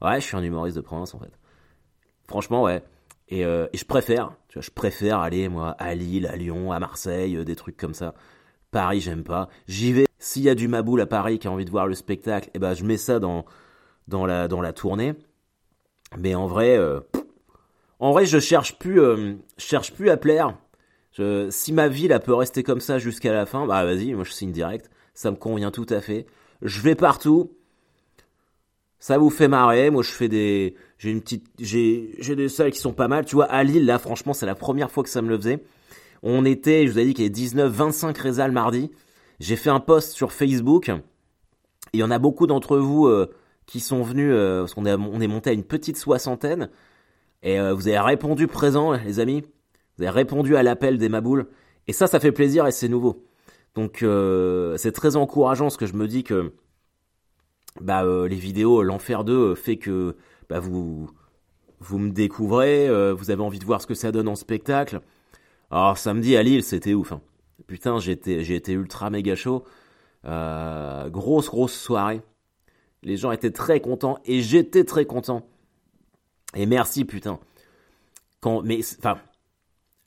Ouais, 0.00 0.20
je 0.20 0.26
suis 0.26 0.36
un 0.36 0.42
humoriste 0.42 0.76
de 0.76 0.82
province 0.82 1.14
en 1.14 1.18
fait. 1.18 1.32
Franchement, 2.28 2.62
ouais. 2.62 2.82
Et, 3.28 3.44
euh, 3.44 3.66
et 3.72 3.78
je 3.78 3.84
préfère, 3.84 4.34
tu 4.48 4.58
vois, 4.58 4.62
je 4.62 4.70
préfère 4.70 5.20
aller 5.20 5.48
moi 5.48 5.70
à 5.78 5.94
Lille, 5.94 6.26
à 6.26 6.36
Lyon, 6.36 6.70
à 6.72 6.78
Marseille, 6.78 7.36
euh, 7.36 7.44
des 7.44 7.56
trucs 7.56 7.76
comme 7.76 7.94
ça. 7.94 8.14
Paris, 8.70 9.00
j'aime 9.00 9.24
pas. 9.24 9.48
J'y 9.68 9.92
vais. 9.92 10.06
S'il 10.22 10.44
y 10.44 10.48
a 10.48 10.54
du 10.54 10.68
Maboul 10.68 11.00
à 11.00 11.06
Paris 11.06 11.40
qui 11.40 11.48
a 11.48 11.50
envie 11.50 11.64
de 11.64 11.70
voir 11.70 11.88
le 11.88 11.94
spectacle, 11.94 12.48
eh 12.54 12.60
ben 12.60 12.74
je 12.74 12.84
mets 12.84 12.96
ça 12.96 13.18
dans 13.18 13.44
dans 14.06 14.24
la 14.24 14.46
dans 14.46 14.60
la 14.60 14.72
tournée. 14.72 15.14
Mais 16.16 16.36
en 16.36 16.46
vrai, 16.46 16.78
euh, 16.78 17.00
en 17.98 18.12
vrai, 18.12 18.24
je 18.24 18.38
cherche 18.38 18.78
plus, 18.78 19.00
euh, 19.00 19.34
cherche 19.58 19.92
plus 19.92 20.10
à 20.10 20.16
plaire. 20.16 20.56
Si 21.50 21.72
ma 21.72 21.88
vie, 21.88 22.06
elle 22.06 22.20
peut 22.20 22.34
rester 22.34 22.62
comme 22.62 22.78
ça 22.78 22.98
jusqu'à 22.98 23.32
la 23.32 23.46
fin, 23.46 23.66
bah 23.66 23.84
vas-y, 23.84 24.14
moi 24.14 24.22
je 24.22 24.30
signe 24.30 24.52
direct. 24.52 24.90
Ça 25.12 25.32
me 25.32 25.36
convient 25.36 25.72
tout 25.72 25.86
à 25.88 26.00
fait. 26.00 26.26
Je 26.62 26.80
vais 26.82 26.94
partout. 26.94 27.50
Ça 29.00 29.18
vous 29.18 29.28
fait 29.28 29.48
marrer. 29.48 29.90
Moi, 29.90 30.04
je 30.04 30.12
fais 30.12 30.28
des, 30.28 30.76
j'ai 30.98 31.10
une 31.10 31.20
petite, 31.20 31.46
j'ai, 31.58 32.14
j'ai 32.20 32.36
des 32.36 32.48
salles 32.48 32.70
qui 32.70 32.78
sont 32.78 32.92
pas 32.92 33.08
mal. 33.08 33.24
Tu 33.24 33.34
vois, 33.34 33.46
à 33.46 33.64
Lille, 33.64 33.86
là, 33.86 33.98
franchement, 33.98 34.34
c'est 34.34 34.46
la 34.46 34.54
première 34.54 34.92
fois 34.92 35.02
que 35.02 35.10
ça 35.10 35.20
me 35.20 35.28
le 35.28 35.36
faisait. 35.36 35.64
On 36.22 36.44
était, 36.44 36.86
je 36.86 36.92
vous 36.92 36.98
ai 37.00 37.04
dit 37.06 37.14
qu'il 37.14 37.24
y 37.24 37.26
avait 37.26 37.34
19, 37.34 37.72
25 37.72 38.16
résals 38.16 38.52
mardi. 38.52 38.92
J'ai 39.42 39.56
fait 39.56 39.70
un 39.70 39.80
post 39.80 40.12
sur 40.12 40.32
Facebook. 40.32 40.92
Il 41.92 41.98
y 41.98 42.04
en 42.04 42.12
a 42.12 42.20
beaucoup 42.20 42.46
d'entre 42.46 42.78
vous 42.78 43.08
euh, 43.08 43.28
qui 43.66 43.80
sont 43.80 44.04
venus, 44.04 44.30
euh, 44.32 44.60
parce 44.60 44.74
qu'on 44.74 44.86
est, 44.86 44.94
on 44.94 45.20
est 45.20 45.26
monté 45.26 45.50
à 45.50 45.52
une 45.52 45.64
petite 45.64 45.96
soixantaine. 45.96 46.70
Et 47.42 47.58
euh, 47.58 47.74
vous 47.74 47.88
avez 47.88 47.98
répondu 47.98 48.46
présent, 48.46 48.92
les 48.92 49.18
amis. 49.18 49.42
Vous 49.98 50.04
avez 50.04 50.10
répondu 50.10 50.54
à 50.54 50.62
l'appel 50.62 50.96
des 50.96 51.08
Maboules. 51.08 51.48
Et 51.88 51.92
ça, 51.92 52.06
ça 52.06 52.20
fait 52.20 52.30
plaisir 52.30 52.68
et 52.68 52.70
c'est 52.70 52.86
nouveau. 52.86 53.26
Donc, 53.74 54.04
c'est 54.78 54.92
très 54.92 55.16
encourageant 55.16 55.70
ce 55.70 55.76
que 55.76 55.86
je 55.86 55.94
me 55.94 56.06
dis 56.06 56.22
que 56.22 56.52
bah, 57.80 58.04
les 58.28 58.36
vidéos, 58.36 58.84
l'enfer 58.84 59.24
2 59.24 59.32
euh, 59.32 59.54
fait 59.56 59.76
que 59.76 60.14
bah, 60.48 60.60
vous, 60.60 61.10
vous 61.80 61.98
me 61.98 62.10
découvrez, 62.10 62.88
vous 63.12 63.32
avez 63.32 63.42
envie 63.42 63.58
de 63.58 63.64
voir 63.64 63.82
ce 63.82 63.88
que 63.88 63.94
ça 63.94 64.12
donne 64.12 64.28
en 64.28 64.36
spectacle. 64.36 65.00
Alors, 65.72 65.98
samedi 65.98 66.36
à 66.36 66.44
Lille, 66.44 66.62
c'était 66.62 66.94
ouf. 66.94 67.10
hein. 67.10 67.20
Putain, 67.66 67.98
j'ai 67.98 68.12
été, 68.12 68.72
ultra 68.72 69.10
méga 69.10 69.34
chaud. 69.34 69.64
Euh, 70.24 71.08
grosse, 71.08 71.48
grosse 71.48 71.74
soirée. 71.74 72.22
Les 73.02 73.16
gens 73.16 73.32
étaient 73.32 73.50
très 73.50 73.80
contents 73.80 74.18
et 74.24 74.40
j'étais 74.42 74.84
très 74.84 75.04
content. 75.04 75.46
Et 76.54 76.66
merci, 76.66 77.04
putain. 77.04 77.40
Quand, 78.40 78.62
mais, 78.62 78.80
enfin, 78.98 79.18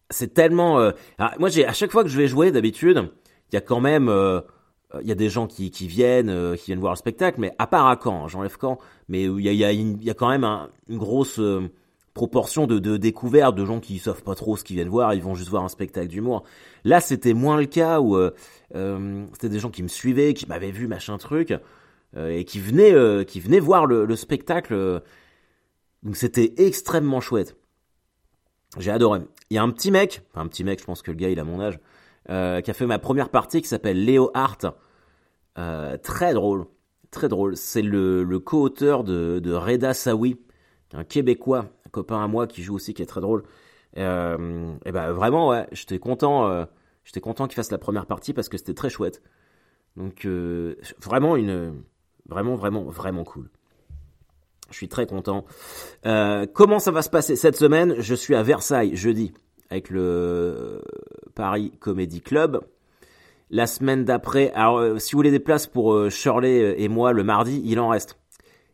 c'est 0.09 0.33
tellement. 0.33 0.79
euh, 0.79 0.91
ah, 1.17 1.33
moi, 1.39 1.49
j'ai 1.49 1.65
à 1.65 1.73
chaque 1.73 1.91
fois 1.91 2.03
que 2.03 2.09
je 2.09 2.17
vais 2.17 2.27
jouer, 2.27 2.51
d'habitude, 2.51 3.09
il 3.51 3.55
y 3.55 3.57
a 3.57 3.61
quand 3.61 3.81
même, 3.81 4.07
euh, 4.09 4.41
il 5.01 5.07
y 5.07 5.11
a 5.11 5.15
des 5.15 5.29
gens 5.29 5.47
qui, 5.47 5.69
viennent, 5.87 6.55
qui 6.57 6.65
viennent 6.67 6.79
voir 6.79 6.93
le 6.93 6.97
spectacle, 6.97 7.39
mais 7.39 7.51
à 7.57 7.67
part 7.67 7.87
à 7.87 7.99
Caen, 8.01 8.23
hein, 8.25 8.27
j'enlève 8.27 8.55
Caen, 8.59 8.77
mais 9.09 9.23
il 9.23 9.41
y 9.41 10.09
a, 10.09 10.13
quand 10.13 10.29
même 10.29 10.43
un- 10.43 10.69
une 10.87 10.97
grosse 10.97 11.39
proportion 12.15 12.65
de, 12.65 12.97
découvertes 12.97 13.55
de 13.55 13.65
gens 13.65 13.81
qui 13.81 13.99
savent 13.99 14.23
pas 14.23 14.35
trop 14.35 14.55
ce 14.55 14.63
qu'ils 14.63 14.77
viennent 14.77 14.89
voir, 14.89 15.13
ils 15.13 15.21
vont 15.21 15.35
juste 15.35 15.49
voir 15.49 15.63
un 15.63 15.69
spectacle 15.69 16.07
d'humour. 16.07 16.43
Là, 16.85 17.01
c'était 17.01 17.33
moins 17.33 17.57
le 17.57 17.65
cas 17.65 17.99
où 17.99 18.15
euh, 18.15 18.31
euh, 18.73 19.25
c'était 19.33 19.49
des 19.49 19.59
gens 19.59 19.69
qui 19.69 19.83
me 19.83 19.89
suivaient, 19.89 20.33
qui 20.33 20.47
m'avaient 20.47 20.71
vu 20.71 20.87
machin 20.87 21.17
truc, 21.17 21.53
euh, 22.15 22.29
et 22.29 22.45
qui 22.45 22.59
venaient, 22.59 23.25
qui 23.25 23.41
venaient 23.41 23.59
voir 23.59 23.85
le, 23.85 24.05
le 24.05 24.15
spectacle. 24.15 25.01
donc 26.03 26.15
c'était 26.15 26.53
extrêmement 26.57 27.19
chouette. 27.19 27.57
J'ai 28.79 28.91
adoré. 28.91 29.19
Il 29.49 29.55
y 29.55 29.57
a 29.57 29.63
un 29.63 29.69
petit 29.69 29.91
mec, 29.91 30.21
enfin 30.31 30.45
un 30.45 30.47
petit 30.47 30.63
mec, 30.63 30.79
je 30.79 30.85
pense 30.85 31.01
que 31.01 31.11
le 31.11 31.17
gars 31.17 31.29
il 31.29 31.39
a 31.39 31.43
mon 31.43 31.59
âge, 31.59 31.79
qui 32.27 32.71
a 32.71 32.73
fait 32.73 32.85
ma 32.87 32.97
première 32.97 33.29
partie 33.29 33.61
qui 33.61 33.67
s'appelle 33.67 34.03
Léo 34.03 34.31
Hart. 34.33 34.65
Très 36.01 36.33
drôle, 36.33 36.65
très 37.11 37.27
drôle. 37.27 37.57
C'est 37.57 37.81
le, 37.81 38.39
co-auteur 38.39 39.03
de, 39.03 39.39
de 39.43 39.53
Reda 39.53 39.93
Sawi, 39.93 40.37
un 40.93 41.03
Québécois, 41.03 41.65
copain 41.95 42.21
à 42.21 42.27
moi 42.27 42.45
qui 42.45 42.61
joue 42.61 42.75
aussi, 42.75 42.93
qui 42.93 43.01
est 43.01 43.07
très 43.07 43.21
drôle. 43.21 43.43
Euh, 43.97 44.73
et 44.85 44.91
ben 44.91 45.11
vraiment, 45.11 45.49
ouais, 45.49 45.67
j'étais 45.71 45.99
content, 45.99 46.49
euh, 46.49 46.65
j'étais 47.05 47.21
content 47.21 47.47
qu'il 47.47 47.55
fasse 47.55 47.71
la 47.71 47.77
première 47.77 48.05
partie 48.05 48.33
parce 48.33 48.49
que 48.49 48.57
c'était 48.57 48.73
très 48.73 48.89
chouette. 48.89 49.21
Donc 49.95 50.25
euh, 50.25 50.75
vraiment 51.01 51.37
une, 51.37 51.83
vraiment, 52.27 52.55
vraiment, 52.55 52.83
vraiment 52.83 53.23
cool. 53.23 53.49
Je 54.71 54.75
suis 54.75 54.89
très 54.89 55.05
content. 55.05 55.45
Comment 56.03 56.79
ça 56.79 56.91
va 56.91 57.01
se 57.01 57.09
passer 57.09 57.35
cette 57.35 57.55
semaine? 57.55 57.95
Je 57.99 58.15
suis 58.15 58.35
à 58.35 58.41
Versailles 58.41 58.95
jeudi 58.95 59.31
avec 59.69 59.89
le 59.89 60.81
Paris 61.35 61.71
Comedy 61.79 62.19
Club. 62.19 62.61
La 63.51 63.67
semaine 63.67 64.05
d'après, 64.05 64.51
alors 64.53 64.99
si 64.99 65.11
vous 65.11 65.19
voulez 65.19 65.29
des 65.29 65.39
places 65.39 65.67
pour 65.67 66.09
Shirley 66.09 66.81
et 66.81 66.87
moi 66.87 67.13
le 67.13 67.23
mardi, 67.23 67.61
il 67.63 67.79
en 67.79 67.89
reste. 67.89 68.17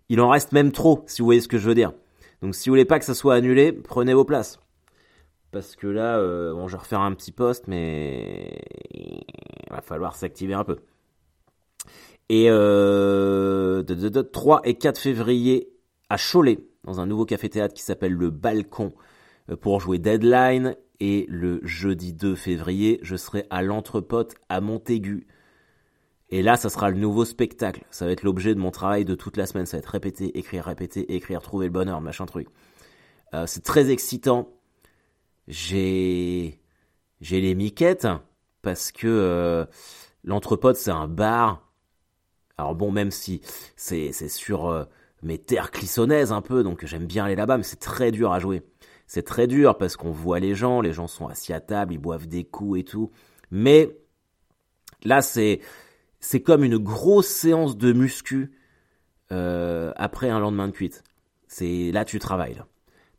Il 0.07 0.21
en 0.21 0.29
reste 0.29 0.53
même 0.53 0.71
trop, 0.71 1.03
si 1.07 1.21
vous 1.21 1.25
voyez 1.25 1.41
ce 1.41 1.49
que 1.49 1.57
je 1.57 1.67
veux 1.67 1.75
dire. 1.75 1.91
Donc 2.41 2.55
si 2.55 2.69
vous 2.69 2.73
voulez 2.73 2.85
pas 2.85 2.99
que 2.99 3.05
ça 3.05 3.13
soit 3.13 3.35
annulé, 3.35 3.71
prenez 3.71 4.13
vos 4.13 4.25
places. 4.25 4.59
Parce 5.51 5.75
que 5.75 5.87
là, 5.87 6.17
euh, 6.17 6.53
bon, 6.53 6.67
je 6.67 6.73
vais 6.73 6.79
refaire 6.79 7.01
un 7.01 7.13
petit 7.13 7.31
poste, 7.31 7.67
mais 7.67 8.61
il 8.93 9.23
va 9.69 9.81
falloir 9.81 10.15
s'activer 10.15 10.53
un 10.53 10.63
peu. 10.63 10.77
Et 12.29 12.45
euh, 12.49 13.83
de, 13.83 13.93
de, 13.93 14.09
de, 14.09 14.21
3 14.21 14.61
et 14.63 14.75
4 14.75 14.97
février 14.97 15.69
à 16.09 16.15
Cholet, 16.17 16.59
dans 16.85 17.01
un 17.01 17.05
nouveau 17.05 17.25
café-théâtre 17.25 17.73
qui 17.73 17.83
s'appelle 17.83 18.13
Le 18.13 18.29
Balcon, 18.29 18.93
euh, 19.49 19.57
pour 19.57 19.81
jouer 19.81 19.99
Deadline. 19.99 20.75
Et 21.03 21.25
le 21.29 21.59
jeudi 21.63 22.13
2 22.13 22.35
février, 22.35 22.99
je 23.01 23.15
serai 23.15 23.45
à 23.49 23.63
l'Entrepote 23.63 24.35
à 24.49 24.61
Montaigu. 24.61 25.25
Et 26.31 26.41
là, 26.41 26.55
ça 26.55 26.69
sera 26.69 26.89
le 26.89 26.97
nouveau 26.97 27.25
spectacle. 27.25 27.83
Ça 27.91 28.05
va 28.05 28.11
être 28.11 28.23
l'objet 28.23 28.55
de 28.55 28.59
mon 28.59 28.71
travail 28.71 29.03
de 29.03 29.15
toute 29.15 29.35
la 29.35 29.45
semaine. 29.45 29.65
Ça 29.65 29.77
va 29.77 29.79
être 29.79 29.87
répéter, 29.87 30.37
écrire, 30.37 30.65
répéter, 30.65 31.13
écrire, 31.13 31.41
trouver 31.41 31.65
le 31.65 31.73
bonheur, 31.73 31.99
machin 31.99 32.25
truc. 32.25 32.47
Euh, 33.33 33.45
c'est 33.47 33.63
très 33.63 33.91
excitant. 33.91 34.49
J'ai 35.47 36.59
j'ai 37.19 37.41
les 37.41 37.55
miquettes 37.55 38.07
parce 38.61 38.91
que 38.91 39.07
euh, 39.07 39.65
l'Entrepote 40.23 40.77
c'est 40.77 40.91
un 40.91 41.07
bar. 41.07 41.69
Alors 42.57 42.75
bon, 42.75 42.91
même 42.91 43.11
si 43.11 43.41
c'est 43.75 44.11
c'est 44.13 44.29
sur 44.29 44.67
euh, 44.69 44.85
mes 45.23 45.37
terres 45.37 45.71
clissonnaises 45.71 46.31
un 46.31 46.41
peu, 46.41 46.63
donc 46.63 46.85
j'aime 46.85 47.05
bien 47.05 47.25
aller 47.25 47.35
là-bas, 47.35 47.57
mais 47.57 47.63
c'est 47.63 47.79
très 47.79 48.11
dur 48.11 48.31
à 48.31 48.39
jouer. 48.39 48.63
C'est 49.07 49.23
très 49.23 49.47
dur 49.47 49.77
parce 49.77 49.97
qu'on 49.97 50.11
voit 50.11 50.39
les 50.39 50.55
gens, 50.55 50.79
les 50.79 50.93
gens 50.93 51.07
sont 51.07 51.27
assis 51.27 51.51
à 51.53 51.59
table, 51.59 51.93
ils 51.93 51.97
boivent 51.97 52.27
des 52.27 52.45
coups 52.45 52.79
et 52.79 52.83
tout. 52.83 53.11
Mais 53.49 53.97
là, 55.03 55.21
c'est 55.21 55.59
c'est 56.21 56.41
comme 56.41 56.63
une 56.63 56.77
grosse 56.77 57.27
séance 57.27 57.75
de 57.75 57.91
muscu 57.91 58.51
euh, 59.31 59.91
après 59.97 60.29
un 60.29 60.39
lendemain 60.39 60.67
de 60.67 60.73
cuite. 60.73 61.03
C'est 61.47 61.91
là 61.91 62.05
tu 62.05 62.19
travailles 62.19 62.55
là. 62.55 62.67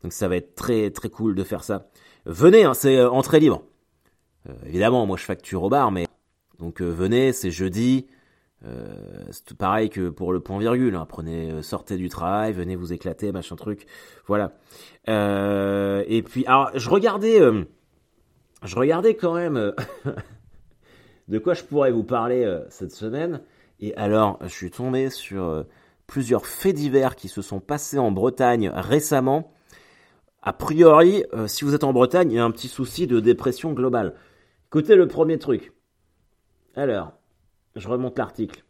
Donc 0.01 0.13
ça 0.13 0.27
va 0.27 0.37
être 0.37 0.55
très 0.55 0.89
très 0.89 1.09
cool 1.09 1.35
de 1.35 1.43
faire 1.43 1.63
ça. 1.63 1.89
Venez, 2.25 2.63
hein, 2.63 2.73
c'est 2.73 2.97
euh, 2.97 3.09
entrée 3.09 3.39
libre. 3.39 3.63
Euh, 4.49 4.53
évidemment, 4.65 5.05
moi 5.05 5.17
je 5.17 5.23
facture 5.23 5.63
au 5.63 5.69
bar, 5.69 5.91
mais 5.91 6.07
donc 6.59 6.81
euh, 6.81 6.89
venez, 6.89 7.33
c'est 7.33 7.51
jeudi. 7.51 8.07
Euh, 8.65 9.25
c'est 9.31 9.43
tout 9.43 9.55
pareil 9.55 9.89
que 9.89 10.09
pour 10.09 10.31
le 10.31 10.39
point 10.39 10.57
virgule. 10.57 10.95
Hein. 10.95 11.05
Prenez, 11.07 11.51
euh, 11.51 11.61
sortez 11.61 11.97
du 11.97 12.07
travail, 12.07 12.53
venez 12.53 12.77
vous 12.77 12.93
éclater, 12.93 13.31
machin 13.33 13.57
truc. 13.57 13.85
Voilà. 14.27 14.53
Et 15.07 16.23
puis, 16.23 16.45
alors, 16.45 16.71
je 16.73 16.89
regardais, 16.89 17.39
je 18.63 18.75
regardais 18.75 19.15
quand 19.15 19.33
même 19.33 19.73
de 21.27 21.37
quoi 21.39 21.53
je 21.53 21.63
pourrais 21.63 21.91
vous 21.91 22.03
parler 22.03 22.43
euh, 22.43 22.61
cette 22.69 22.91
semaine? 22.91 23.41
Et 23.79 23.95
alors, 23.95 24.39
je 24.41 24.49
suis 24.49 24.71
tombé 24.71 25.09
sur 25.09 25.43
euh, 25.43 25.63
plusieurs 26.07 26.45
faits 26.45 26.75
divers 26.75 27.15
qui 27.15 27.27
se 27.27 27.41
sont 27.41 27.59
passés 27.59 27.97
en 27.97 28.11
Bretagne 28.11 28.69
récemment. 28.73 29.53
A 30.41 30.53
priori, 30.53 31.23
euh, 31.33 31.47
si 31.47 31.63
vous 31.63 31.73
êtes 31.73 31.83
en 31.83 31.93
Bretagne, 31.93 32.31
il 32.31 32.35
y 32.35 32.39
a 32.39 32.43
un 32.43 32.51
petit 32.51 32.67
souci 32.67 33.07
de 33.07 33.19
dépression 33.19 33.73
globale. 33.73 34.15
Écoutez 34.67 34.95
le 34.95 35.07
premier 35.07 35.39
truc. 35.39 35.73
Alors, 36.75 37.13
je 37.75 37.87
remonte 37.87 38.17
l'article. 38.17 38.65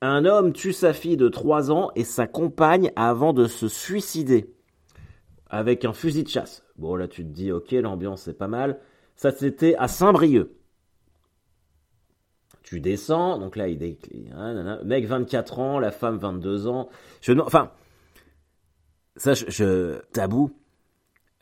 Un 0.00 0.24
homme 0.24 0.52
tue 0.52 0.72
sa 0.72 0.92
fille 0.92 1.16
de 1.16 1.28
3 1.28 1.70
ans 1.70 1.90
et 1.94 2.04
sa 2.04 2.26
compagne 2.26 2.90
avant 2.96 3.32
de 3.32 3.46
se 3.46 3.68
suicider 3.68 4.52
avec 5.48 5.84
un 5.84 5.92
fusil 5.92 6.24
de 6.24 6.28
chasse. 6.28 6.64
Bon, 6.76 6.96
là, 6.96 7.06
tu 7.06 7.22
te 7.22 7.28
dis, 7.28 7.52
ok, 7.52 7.70
l'ambiance 7.72 8.26
est 8.26 8.32
pas 8.34 8.48
mal. 8.48 8.80
Ça, 9.14 9.30
c'était 9.30 9.76
à 9.76 9.86
Saint-Brieuc. 9.86 10.50
Tu 12.62 12.80
descends, 12.80 13.38
donc 13.38 13.56
là, 13.56 13.68
il 13.68 13.78
décline. 13.78 14.32
hein. 14.36 14.80
Mec, 14.84 15.06
24 15.06 15.58
ans, 15.58 15.78
la 15.78 15.90
femme, 15.90 16.16
22 16.16 16.66
ans. 16.68 16.88
Je, 17.20 17.32
enfin, 17.32 17.70
ça, 19.16 19.34
je, 19.34 19.44
je- 19.48 19.98
tabou. 20.12 20.52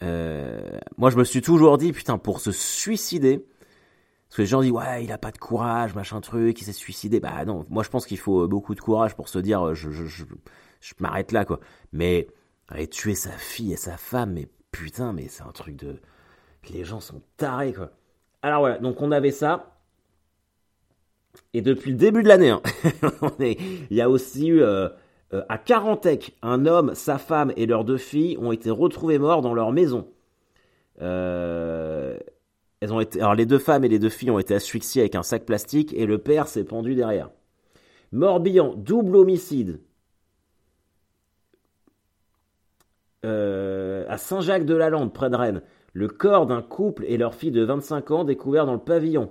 Euh, 0.03 0.79
moi, 0.97 1.11
je 1.11 1.17
me 1.17 1.25
suis 1.25 1.43
toujours 1.43 1.77
dit, 1.79 1.93
putain, 1.93 2.17
pour 2.19 2.41
se 2.41 2.53
suicider, 2.53 3.39
parce 4.29 4.37
que 4.37 4.43
les 4.43 4.47
gens 4.49 4.63
disent, 4.63 4.71
ouais, 4.73 5.05
il 5.05 5.13
a 5.13 5.19
pas 5.19 5.31
de 5.31 5.39
courage, 5.39 5.95
machin 5.95 6.21
truc, 6.21 6.61
il 6.61 6.65
s'est 6.65 6.73
suicidé. 6.73 7.21
Bah 7.21 7.45
non, 7.45 7.67
moi, 7.69 7.83
je 7.83 7.91
pense 7.91 8.07
qu'il 8.07 8.19
faut 8.19 8.45
euh, 8.45 8.47
beaucoup 8.49 8.75
de 8.75 8.81
courage 8.81 9.15
pour 9.15 9.29
se 9.29 9.39
dire, 9.39 9.67
euh, 9.69 9.75
je, 9.75 9.91
je, 9.91 10.05
je, 10.07 10.25
m'arrête 11.01 11.33
là, 11.33 11.45
quoi. 11.45 11.61
Mais, 11.93 12.29
aller 12.69 12.89
tuer 12.89 13.15
sa 13.15 13.33
fille 13.33 13.73
et 13.73 13.77
sa 13.77 13.97
femme, 13.97 14.33
mais 14.33 14.49
putain, 14.73 15.13
mais 15.13 15.29
c'est 15.29 15.43
un 15.43 15.53
truc 15.53 15.77
de. 15.77 16.01
Les 16.71 16.85
gens 16.85 17.01
sont 17.01 17.23
tarés, 17.37 17.73
quoi. 17.73 17.91
Alors 18.43 18.61
voilà, 18.61 18.79
donc 18.79 19.01
on 19.03 19.11
avait 19.13 19.33
ça. 19.33 19.80
Et 21.53 21.63
depuis 21.63 21.91
le 21.91 21.97
début 21.97 22.23
de 22.23 22.29
l'année, 22.29 22.51
hein, 22.51 22.63
il 23.41 23.97
y 23.97 24.01
a 24.01 24.09
aussi 24.09 24.49
eu 24.49 24.63
euh, 24.63 24.89
euh, 25.33 25.43
à 25.49 25.59
Carantec, 25.59 26.37
un 26.43 26.67
homme, 26.67 26.95
sa 26.95 27.19
femme 27.19 27.53
et 27.57 27.67
leurs 27.67 27.85
deux 27.85 27.99
filles 27.99 28.37
ont 28.39 28.53
été 28.53 28.71
retrouvés 28.71 29.19
morts 29.19 29.43
dans 29.43 29.55
leur 29.55 29.73
maison. 29.73 30.09
Euh, 31.03 32.19
alors 32.83 33.35
les 33.35 33.47
deux 33.47 33.59
femmes 33.59 33.85
et 33.85 33.89
les 33.89 33.99
deux 33.99 34.09
filles 34.09 34.31
ont 34.31 34.39
été 34.39 34.55
asphyxiées 34.55 35.03
avec 35.03 35.15
un 35.15 35.23
sac 35.23 35.45
plastique 35.45 35.93
et 35.95 36.07
le 36.07 36.19
père 36.19 36.49
s'est 36.49 36.65
pendu 36.65 36.95
derrière. 36.95 37.31
Morbihan, 38.13 38.75
double 38.75 39.17
homicide. 39.17 39.81
Euh, 43.25 44.05
à 44.09 44.17
Saint-Jacques-de-la-Lande, 44.19 45.13
près 45.13 45.31
de 45.31 45.37
Rennes, 45.37 45.63
le 45.93 46.09
corps 46.09 46.47
d'un 46.47 46.63
couple 46.63 47.05
et 47.07 47.19
leur 47.19 47.35
fille 47.35 47.51
de 47.51 47.63
25 47.63 48.11
ans 48.11 48.25
découvert 48.25 48.67
dans 48.67 48.73
le 48.73 48.81
pavillon. 48.81 49.31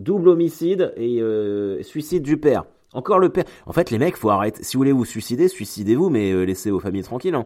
Double 0.00 0.30
homicide 0.30 0.94
et 0.96 1.20
euh, 1.20 1.82
suicide 1.82 2.22
du 2.22 2.38
père. 2.38 2.64
Encore 2.94 3.18
le 3.18 3.28
père. 3.28 3.44
En 3.66 3.72
fait, 3.74 3.90
les 3.90 3.98
mecs, 3.98 4.16
faut 4.16 4.30
arrêter. 4.30 4.62
Si 4.62 4.76
vous 4.76 4.80
voulez 4.80 4.92
vous 4.92 5.04
suicider, 5.04 5.46
suicidez-vous, 5.46 6.08
mais 6.08 6.32
euh, 6.32 6.44
laissez 6.44 6.70
vos 6.70 6.80
familles 6.80 7.02
tranquilles. 7.02 7.34
Hein. 7.34 7.44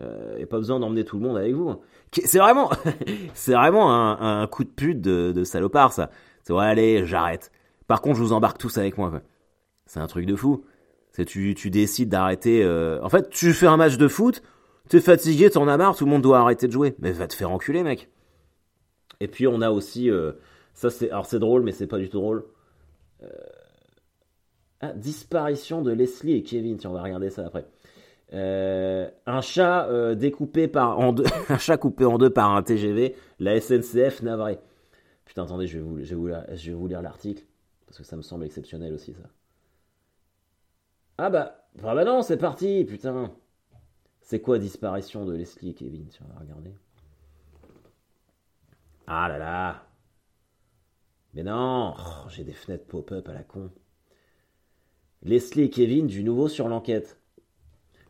Euh, 0.00 0.36
et 0.38 0.46
pas 0.46 0.56
besoin 0.56 0.80
d'emmener 0.80 1.04
tout 1.04 1.18
le 1.18 1.22
monde 1.22 1.36
avec 1.36 1.54
vous. 1.54 1.76
C'est 2.12 2.38
vraiment, 2.38 2.70
c'est 3.34 3.52
vraiment 3.52 3.92
un, 4.20 4.44
coup 4.48 4.64
de 4.64 4.70
pute 4.70 5.00
de, 5.00 5.44
salopard, 5.44 5.92
ça. 5.92 6.10
C'est 6.42 6.52
ouais, 6.52 6.64
allez, 6.64 7.06
j'arrête. 7.06 7.52
Par 7.86 8.02
contre, 8.02 8.16
je 8.16 8.22
vous 8.24 8.32
embarque 8.32 8.58
tous 8.58 8.76
avec 8.76 8.98
moi. 8.98 9.12
C'est 9.86 10.00
un 10.00 10.08
truc 10.08 10.26
de 10.26 10.34
fou. 10.34 10.64
C'est 11.12 11.26
tu, 11.26 11.54
tu 11.54 11.70
décides 11.70 12.08
d'arrêter. 12.08 12.66
En 13.00 13.08
fait, 13.08 13.30
tu 13.30 13.52
fais 13.52 13.68
un 13.68 13.76
match 13.76 13.96
de 13.98 14.08
foot, 14.08 14.42
t'es 14.88 15.00
fatigué, 15.00 15.48
t'en 15.48 15.68
as 15.68 15.76
marre, 15.76 15.94
tout 15.94 16.06
le 16.06 16.10
monde 16.10 16.22
doit 16.22 16.40
arrêter 16.40 16.66
de 16.66 16.72
jouer. 16.72 16.96
Mais 16.98 17.12
va 17.12 17.28
te 17.28 17.34
faire 17.34 17.52
enculer, 17.52 17.84
mec. 17.84 18.08
Et 19.20 19.28
puis 19.28 19.46
on 19.46 19.60
a 19.60 19.70
aussi, 19.70 20.10
ça 20.78 20.90
c'est, 20.90 21.10
alors 21.10 21.26
c'est 21.26 21.40
drôle, 21.40 21.64
mais 21.64 21.72
c'est 21.72 21.88
pas 21.88 21.98
du 21.98 22.08
tout 22.08 22.20
drôle. 22.20 22.44
Euh, 23.24 23.28
ah, 24.80 24.92
disparition 24.92 25.82
de 25.82 25.90
Leslie 25.90 26.34
et 26.34 26.42
Kevin. 26.44 26.76
Tiens, 26.76 26.90
on 26.90 26.92
va 26.92 27.02
regarder 27.02 27.30
ça 27.30 27.44
après. 27.44 27.66
Euh, 28.32 29.10
un 29.26 29.40
chat 29.40 29.88
euh, 29.88 30.14
découpé 30.14 30.70
en 30.76 31.12
deux, 31.12 31.24
coupé 31.80 32.04
en 32.04 32.16
deux 32.16 32.30
par 32.30 32.54
un 32.54 32.62
TGV. 32.62 33.16
La 33.40 33.60
SNCF 33.60 34.22
navré. 34.22 34.60
Putain, 35.24 35.42
attendez, 35.42 35.66
je 35.66 35.78
vais 35.78 35.82
vous, 35.82 36.04
je 36.04 36.14
vais 36.72 36.88
lire 36.88 37.02
l'article 37.02 37.42
parce 37.84 37.98
que 37.98 38.04
ça 38.04 38.16
me 38.16 38.22
semble 38.22 38.44
exceptionnel 38.44 38.92
aussi 38.92 39.14
ça. 39.14 39.28
Ah 41.18 41.28
bah, 41.28 41.66
ah 41.82 41.94
bah 41.96 42.04
non, 42.04 42.22
c'est 42.22 42.36
parti, 42.36 42.84
putain. 42.84 43.32
C'est 44.20 44.40
quoi 44.40 44.60
disparition 44.60 45.24
de 45.24 45.32
Leslie 45.32 45.70
et 45.70 45.74
Kevin? 45.74 46.06
Tiens, 46.06 46.26
on 46.30 46.34
va 46.34 46.38
regarder. 46.38 46.72
Ah 49.08 49.28
là 49.28 49.38
là. 49.38 49.87
Mais 51.34 51.42
non, 51.42 51.94
oh, 51.98 52.28
j'ai 52.28 52.44
des 52.44 52.52
fenêtres 52.52 52.86
pop-up 52.86 53.28
à 53.28 53.34
la 53.34 53.42
con. 53.42 53.70
Leslie 55.22 55.64
et 55.64 55.70
Kevin 55.70 56.06
du 56.06 56.22
nouveau 56.22 56.48
sur 56.48 56.68
l'enquête. 56.68 57.18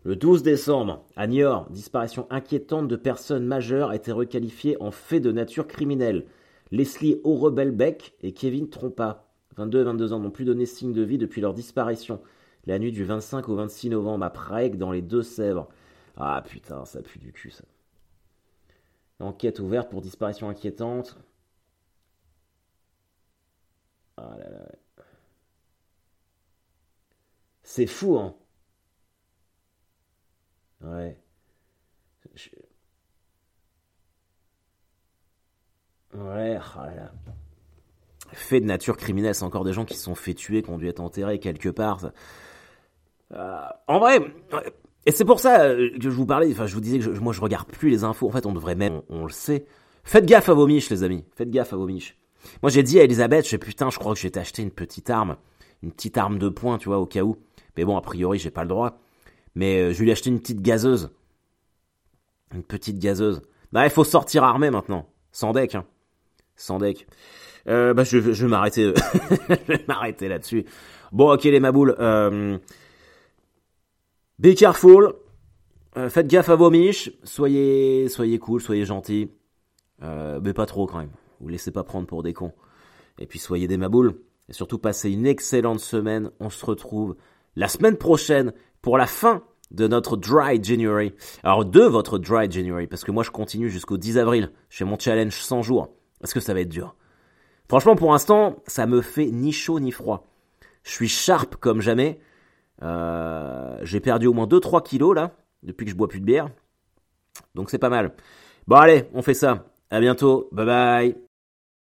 Le 0.05 0.15
12 0.15 0.43
décembre, 0.43 1.05
à 1.17 1.27
Niort, 1.27 1.69
disparition 1.71 2.27
inquiétante 2.31 2.89
de 2.89 2.97
personnes 2.97 3.45
majeures 3.45 3.91
a 3.91 3.97
été 3.97 4.13
requalifiée 4.13 4.81
en 4.81 4.91
fait 4.91 5.21
de 5.21 5.33
nature 5.33 5.67
criminelle. 5.67 6.27
Leslie 6.71 7.21
Aurebelbeck 7.25 8.15
et 8.23 8.33
Kevin 8.33 8.69
Trompa, 8.69 9.27
22 9.57 9.81
et 9.81 9.85
22 9.85 10.13
ans, 10.13 10.21
n'ont 10.21 10.31
plus 10.31 10.45
donné 10.45 10.67
signe 10.67 10.93
de 10.93 11.03
vie 11.03 11.19
depuis 11.19 11.41
leur 11.41 11.55
disparition. 11.55 12.21
La 12.67 12.79
nuit 12.79 12.93
du 12.93 13.05
25 13.05 13.49
au 13.49 13.57
26 13.57 13.91
novembre 13.91 14.25
à 14.25 14.31
Prague, 14.31 14.77
dans 14.77 14.93
les 14.93 15.03
Deux-Sèvres. 15.03 15.69
Ah 16.17 16.43
putain, 16.47 16.85
ça 16.85 17.03
pue 17.03 17.19
du 17.19 17.33
cul 17.33 17.51
ça. 17.51 17.65
Enquête 19.21 19.59
ouverte 19.59 19.91
pour 19.91 20.01
disparition 20.01 20.49
inquiétante. 20.49 21.19
Ah 24.17 24.37
là 24.39 24.51
là. 24.51 24.69
C'est 27.79 27.87
fou, 27.87 28.19
hein. 28.19 28.35
Ouais. 30.81 31.17
Ouais, 36.13 36.59
ah 36.77 36.91
là. 36.97 37.13
Fait 38.33 38.59
de 38.59 38.65
nature 38.65 38.97
criminelle, 38.97 39.37
c'est 39.37 39.45
encore 39.45 39.63
des 39.63 39.73
gens 39.73 39.85
qui 39.85 39.95
se 39.97 40.03
sont 40.03 40.17
fait 40.17 40.35
tuer, 40.35 40.63
qui 40.65 40.71
ont 40.71 40.79
dû 40.79 40.89
être 40.89 40.99
enterrés 40.99 41.39
quelque 41.39 41.69
part. 41.69 42.11
Euh, 43.33 43.61
en 43.87 44.01
vrai, 44.01 44.19
et 45.07 45.13
c'est 45.13 45.25
pour 45.25 45.39
ça 45.39 45.67
euh, 45.67 45.91
que 45.99 46.03
je 46.03 46.09
vous 46.09 46.27
parlais, 46.27 46.51
enfin 46.51 46.67
je 46.67 46.75
vous 46.75 46.81
disais 46.81 46.99
que 46.99 47.05
je- 47.15 47.21
moi 47.21 47.33
je 47.33 47.41
regarde 47.41 47.69
plus 47.69 47.91
les 47.91 48.03
infos, 48.03 48.27
en 48.27 48.33
fait 48.33 48.45
on 48.45 48.53
devrait 48.53 48.75
même, 48.75 49.03
on, 49.09 49.23
le 49.23 49.31
sait. 49.31 49.67
Faites 50.03 50.27
gaffe 50.27 50.49
à 50.49 50.55
vos 50.55 50.67
miches 50.67 50.91
les 50.91 51.05
amis, 51.05 51.25
faites 51.37 51.51
gaffe 51.51 51.73
à 51.73 51.77
vos 51.77 51.87
miches. 51.87 52.19
Moi 52.61 52.71
j'ai 52.71 52.83
dit 52.83 52.99
à 52.99 53.05
Elisabeth, 53.05 53.45
je 53.45 53.51
fais 53.51 53.59
putain, 53.59 53.89
je 53.91 54.01
crois 54.01 54.15
que 54.15 54.19
je 54.19 54.25
vais 54.25 54.33
t'acheter 54.33 54.63
une 54.63 54.73
petite 54.73 55.11
arme, 55.11 55.37
une 55.85 55.93
petite 55.93 56.19
arme 56.19 56.41
de 56.41 56.49
poing, 56.49 56.79
tu 56.79 56.89
vois, 56.89 56.99
au 56.99 57.07
cas 57.07 57.23
où. 57.23 57.37
Mais 57.79 57.85
bon, 57.85 57.97
a 57.97 58.01
priori 58.01 58.41
j'ai 58.41 58.51
pas 58.51 58.63
le 58.65 58.69
droit. 58.69 58.99
Mais 59.55 59.79
euh, 59.81 59.93
je 59.93 60.03
lui 60.03 60.11
acheter 60.11 60.31
une 60.31 60.41
petite 60.41 60.63
gazeuse. 60.63 61.11
Une 62.53 62.65
petite 62.65 62.99
gazeuse. 62.99 63.41
Bah 63.71 63.85
il 63.87 63.91
faut 63.91 64.03
sortir 64.03 64.43
armé 64.43 64.69
maintenant, 64.69 65.09
sans 65.31 65.53
deck, 65.53 65.77
hein. 65.77 65.85
Sans 66.57 66.79
deck. 66.79 67.07
Euh, 67.69 67.95
bah 67.95 68.03
je, 68.03 68.19
vais- 68.19 68.49
m'arrêter, 68.49 68.83
euh, 68.83 69.77
m'arrêter 69.89 70.27
là-dessus. 70.27 70.65
Bon 71.13 71.33
ok 71.33 71.45
les 71.45 71.61
maboules, 71.61 71.95
Be 74.41 74.55
careful. 74.57 75.13
Faites 76.09 76.27
gaffe 76.27 76.49
à 76.49 76.57
vos 76.57 76.71
miches. 76.71 77.13
Soyez, 77.23 78.09
soyez 78.09 78.41
cool, 78.41 78.61
soyez 78.61 78.85
gentils. 78.85 79.31
Euh, 80.03 80.41
mais 80.43 80.53
pas 80.53 80.67
trop 80.67 80.87
quand 80.89 80.99
même. 80.99 81.13
Vous 81.41 81.49
laissez 81.49 81.71
pas 81.71 81.85
prendre 81.85 82.09
pour 82.09 82.25
des 82.25 82.33
cons. 82.33 82.53
Et 83.21 83.27
puis 83.27 83.39
soyez 83.39 83.69
des 83.69 83.77
maboules. 83.77 84.15
Et 84.49 84.53
surtout 84.53 84.79
passez 84.79 85.13
une 85.13 85.27
excellente 85.27 85.81
semaine. 85.81 86.33
On 86.41 86.51
se 86.51 86.67
retrouve 86.67 87.15
la 87.57 87.69
semaine 87.69 87.97
prochaine 87.97 88.53
pour 88.83 88.99
la 88.99 89.07
fin 89.07 89.43
de 89.71 89.87
notre 89.87 90.17
Dry 90.17 90.63
January. 90.63 91.13
Alors 91.43 91.65
de 91.65 91.83
votre 91.83 92.19
Dry 92.19 92.51
January, 92.51 92.87
parce 92.87 93.05
que 93.05 93.11
moi 93.11 93.23
je 93.23 93.31
continue 93.31 93.69
jusqu'au 93.69 93.97
10 93.97 94.19
avril. 94.19 94.51
Je 94.71 94.79
fais 94.79 94.85
mon 94.85 94.99
challenge 94.99 95.35
100 95.35 95.63
jours. 95.63 95.91
Parce 96.21 96.33
que 96.33 96.41
ça 96.41 96.55
va 96.55 96.61
être 96.61 96.69
dur? 96.69 96.97
Franchement, 97.69 97.97
pour 97.97 98.13
l'instant, 98.13 98.57
ça 98.67 98.87
me 98.87 99.03
fait 99.03 99.27
ni 99.27 99.53
chaud 99.53 99.79
ni 99.79 99.93
froid. 99.93 100.27
Je 100.83 100.91
suis 100.91 101.09
sharp 101.09 101.57
comme 101.57 101.81
jamais. 101.81 102.19
Euh, 102.83 103.79
j'ai 103.83 104.01
perdu 104.01 104.27
au 104.27 104.33
moins 104.33 104.47
2-3 104.47 104.83
kilos 104.83 105.15
là, 105.15 105.33
depuis 105.63 105.85
que 105.85 105.91
je 105.91 105.97
bois 105.97 106.09
plus 106.09 106.21
de 106.21 106.25
bière. 106.25 106.49
Donc 107.55 107.71
c'est 107.71 107.79
pas 107.79 107.91
mal. 107.91 108.15
Bon 108.67 108.77
allez, 108.77 109.05
on 109.13 109.23
fait 109.23 109.35
ça. 109.35 109.67
À 109.91 110.01
bientôt. 110.01 110.49
Bye 110.53 110.67
bye. 110.67 111.28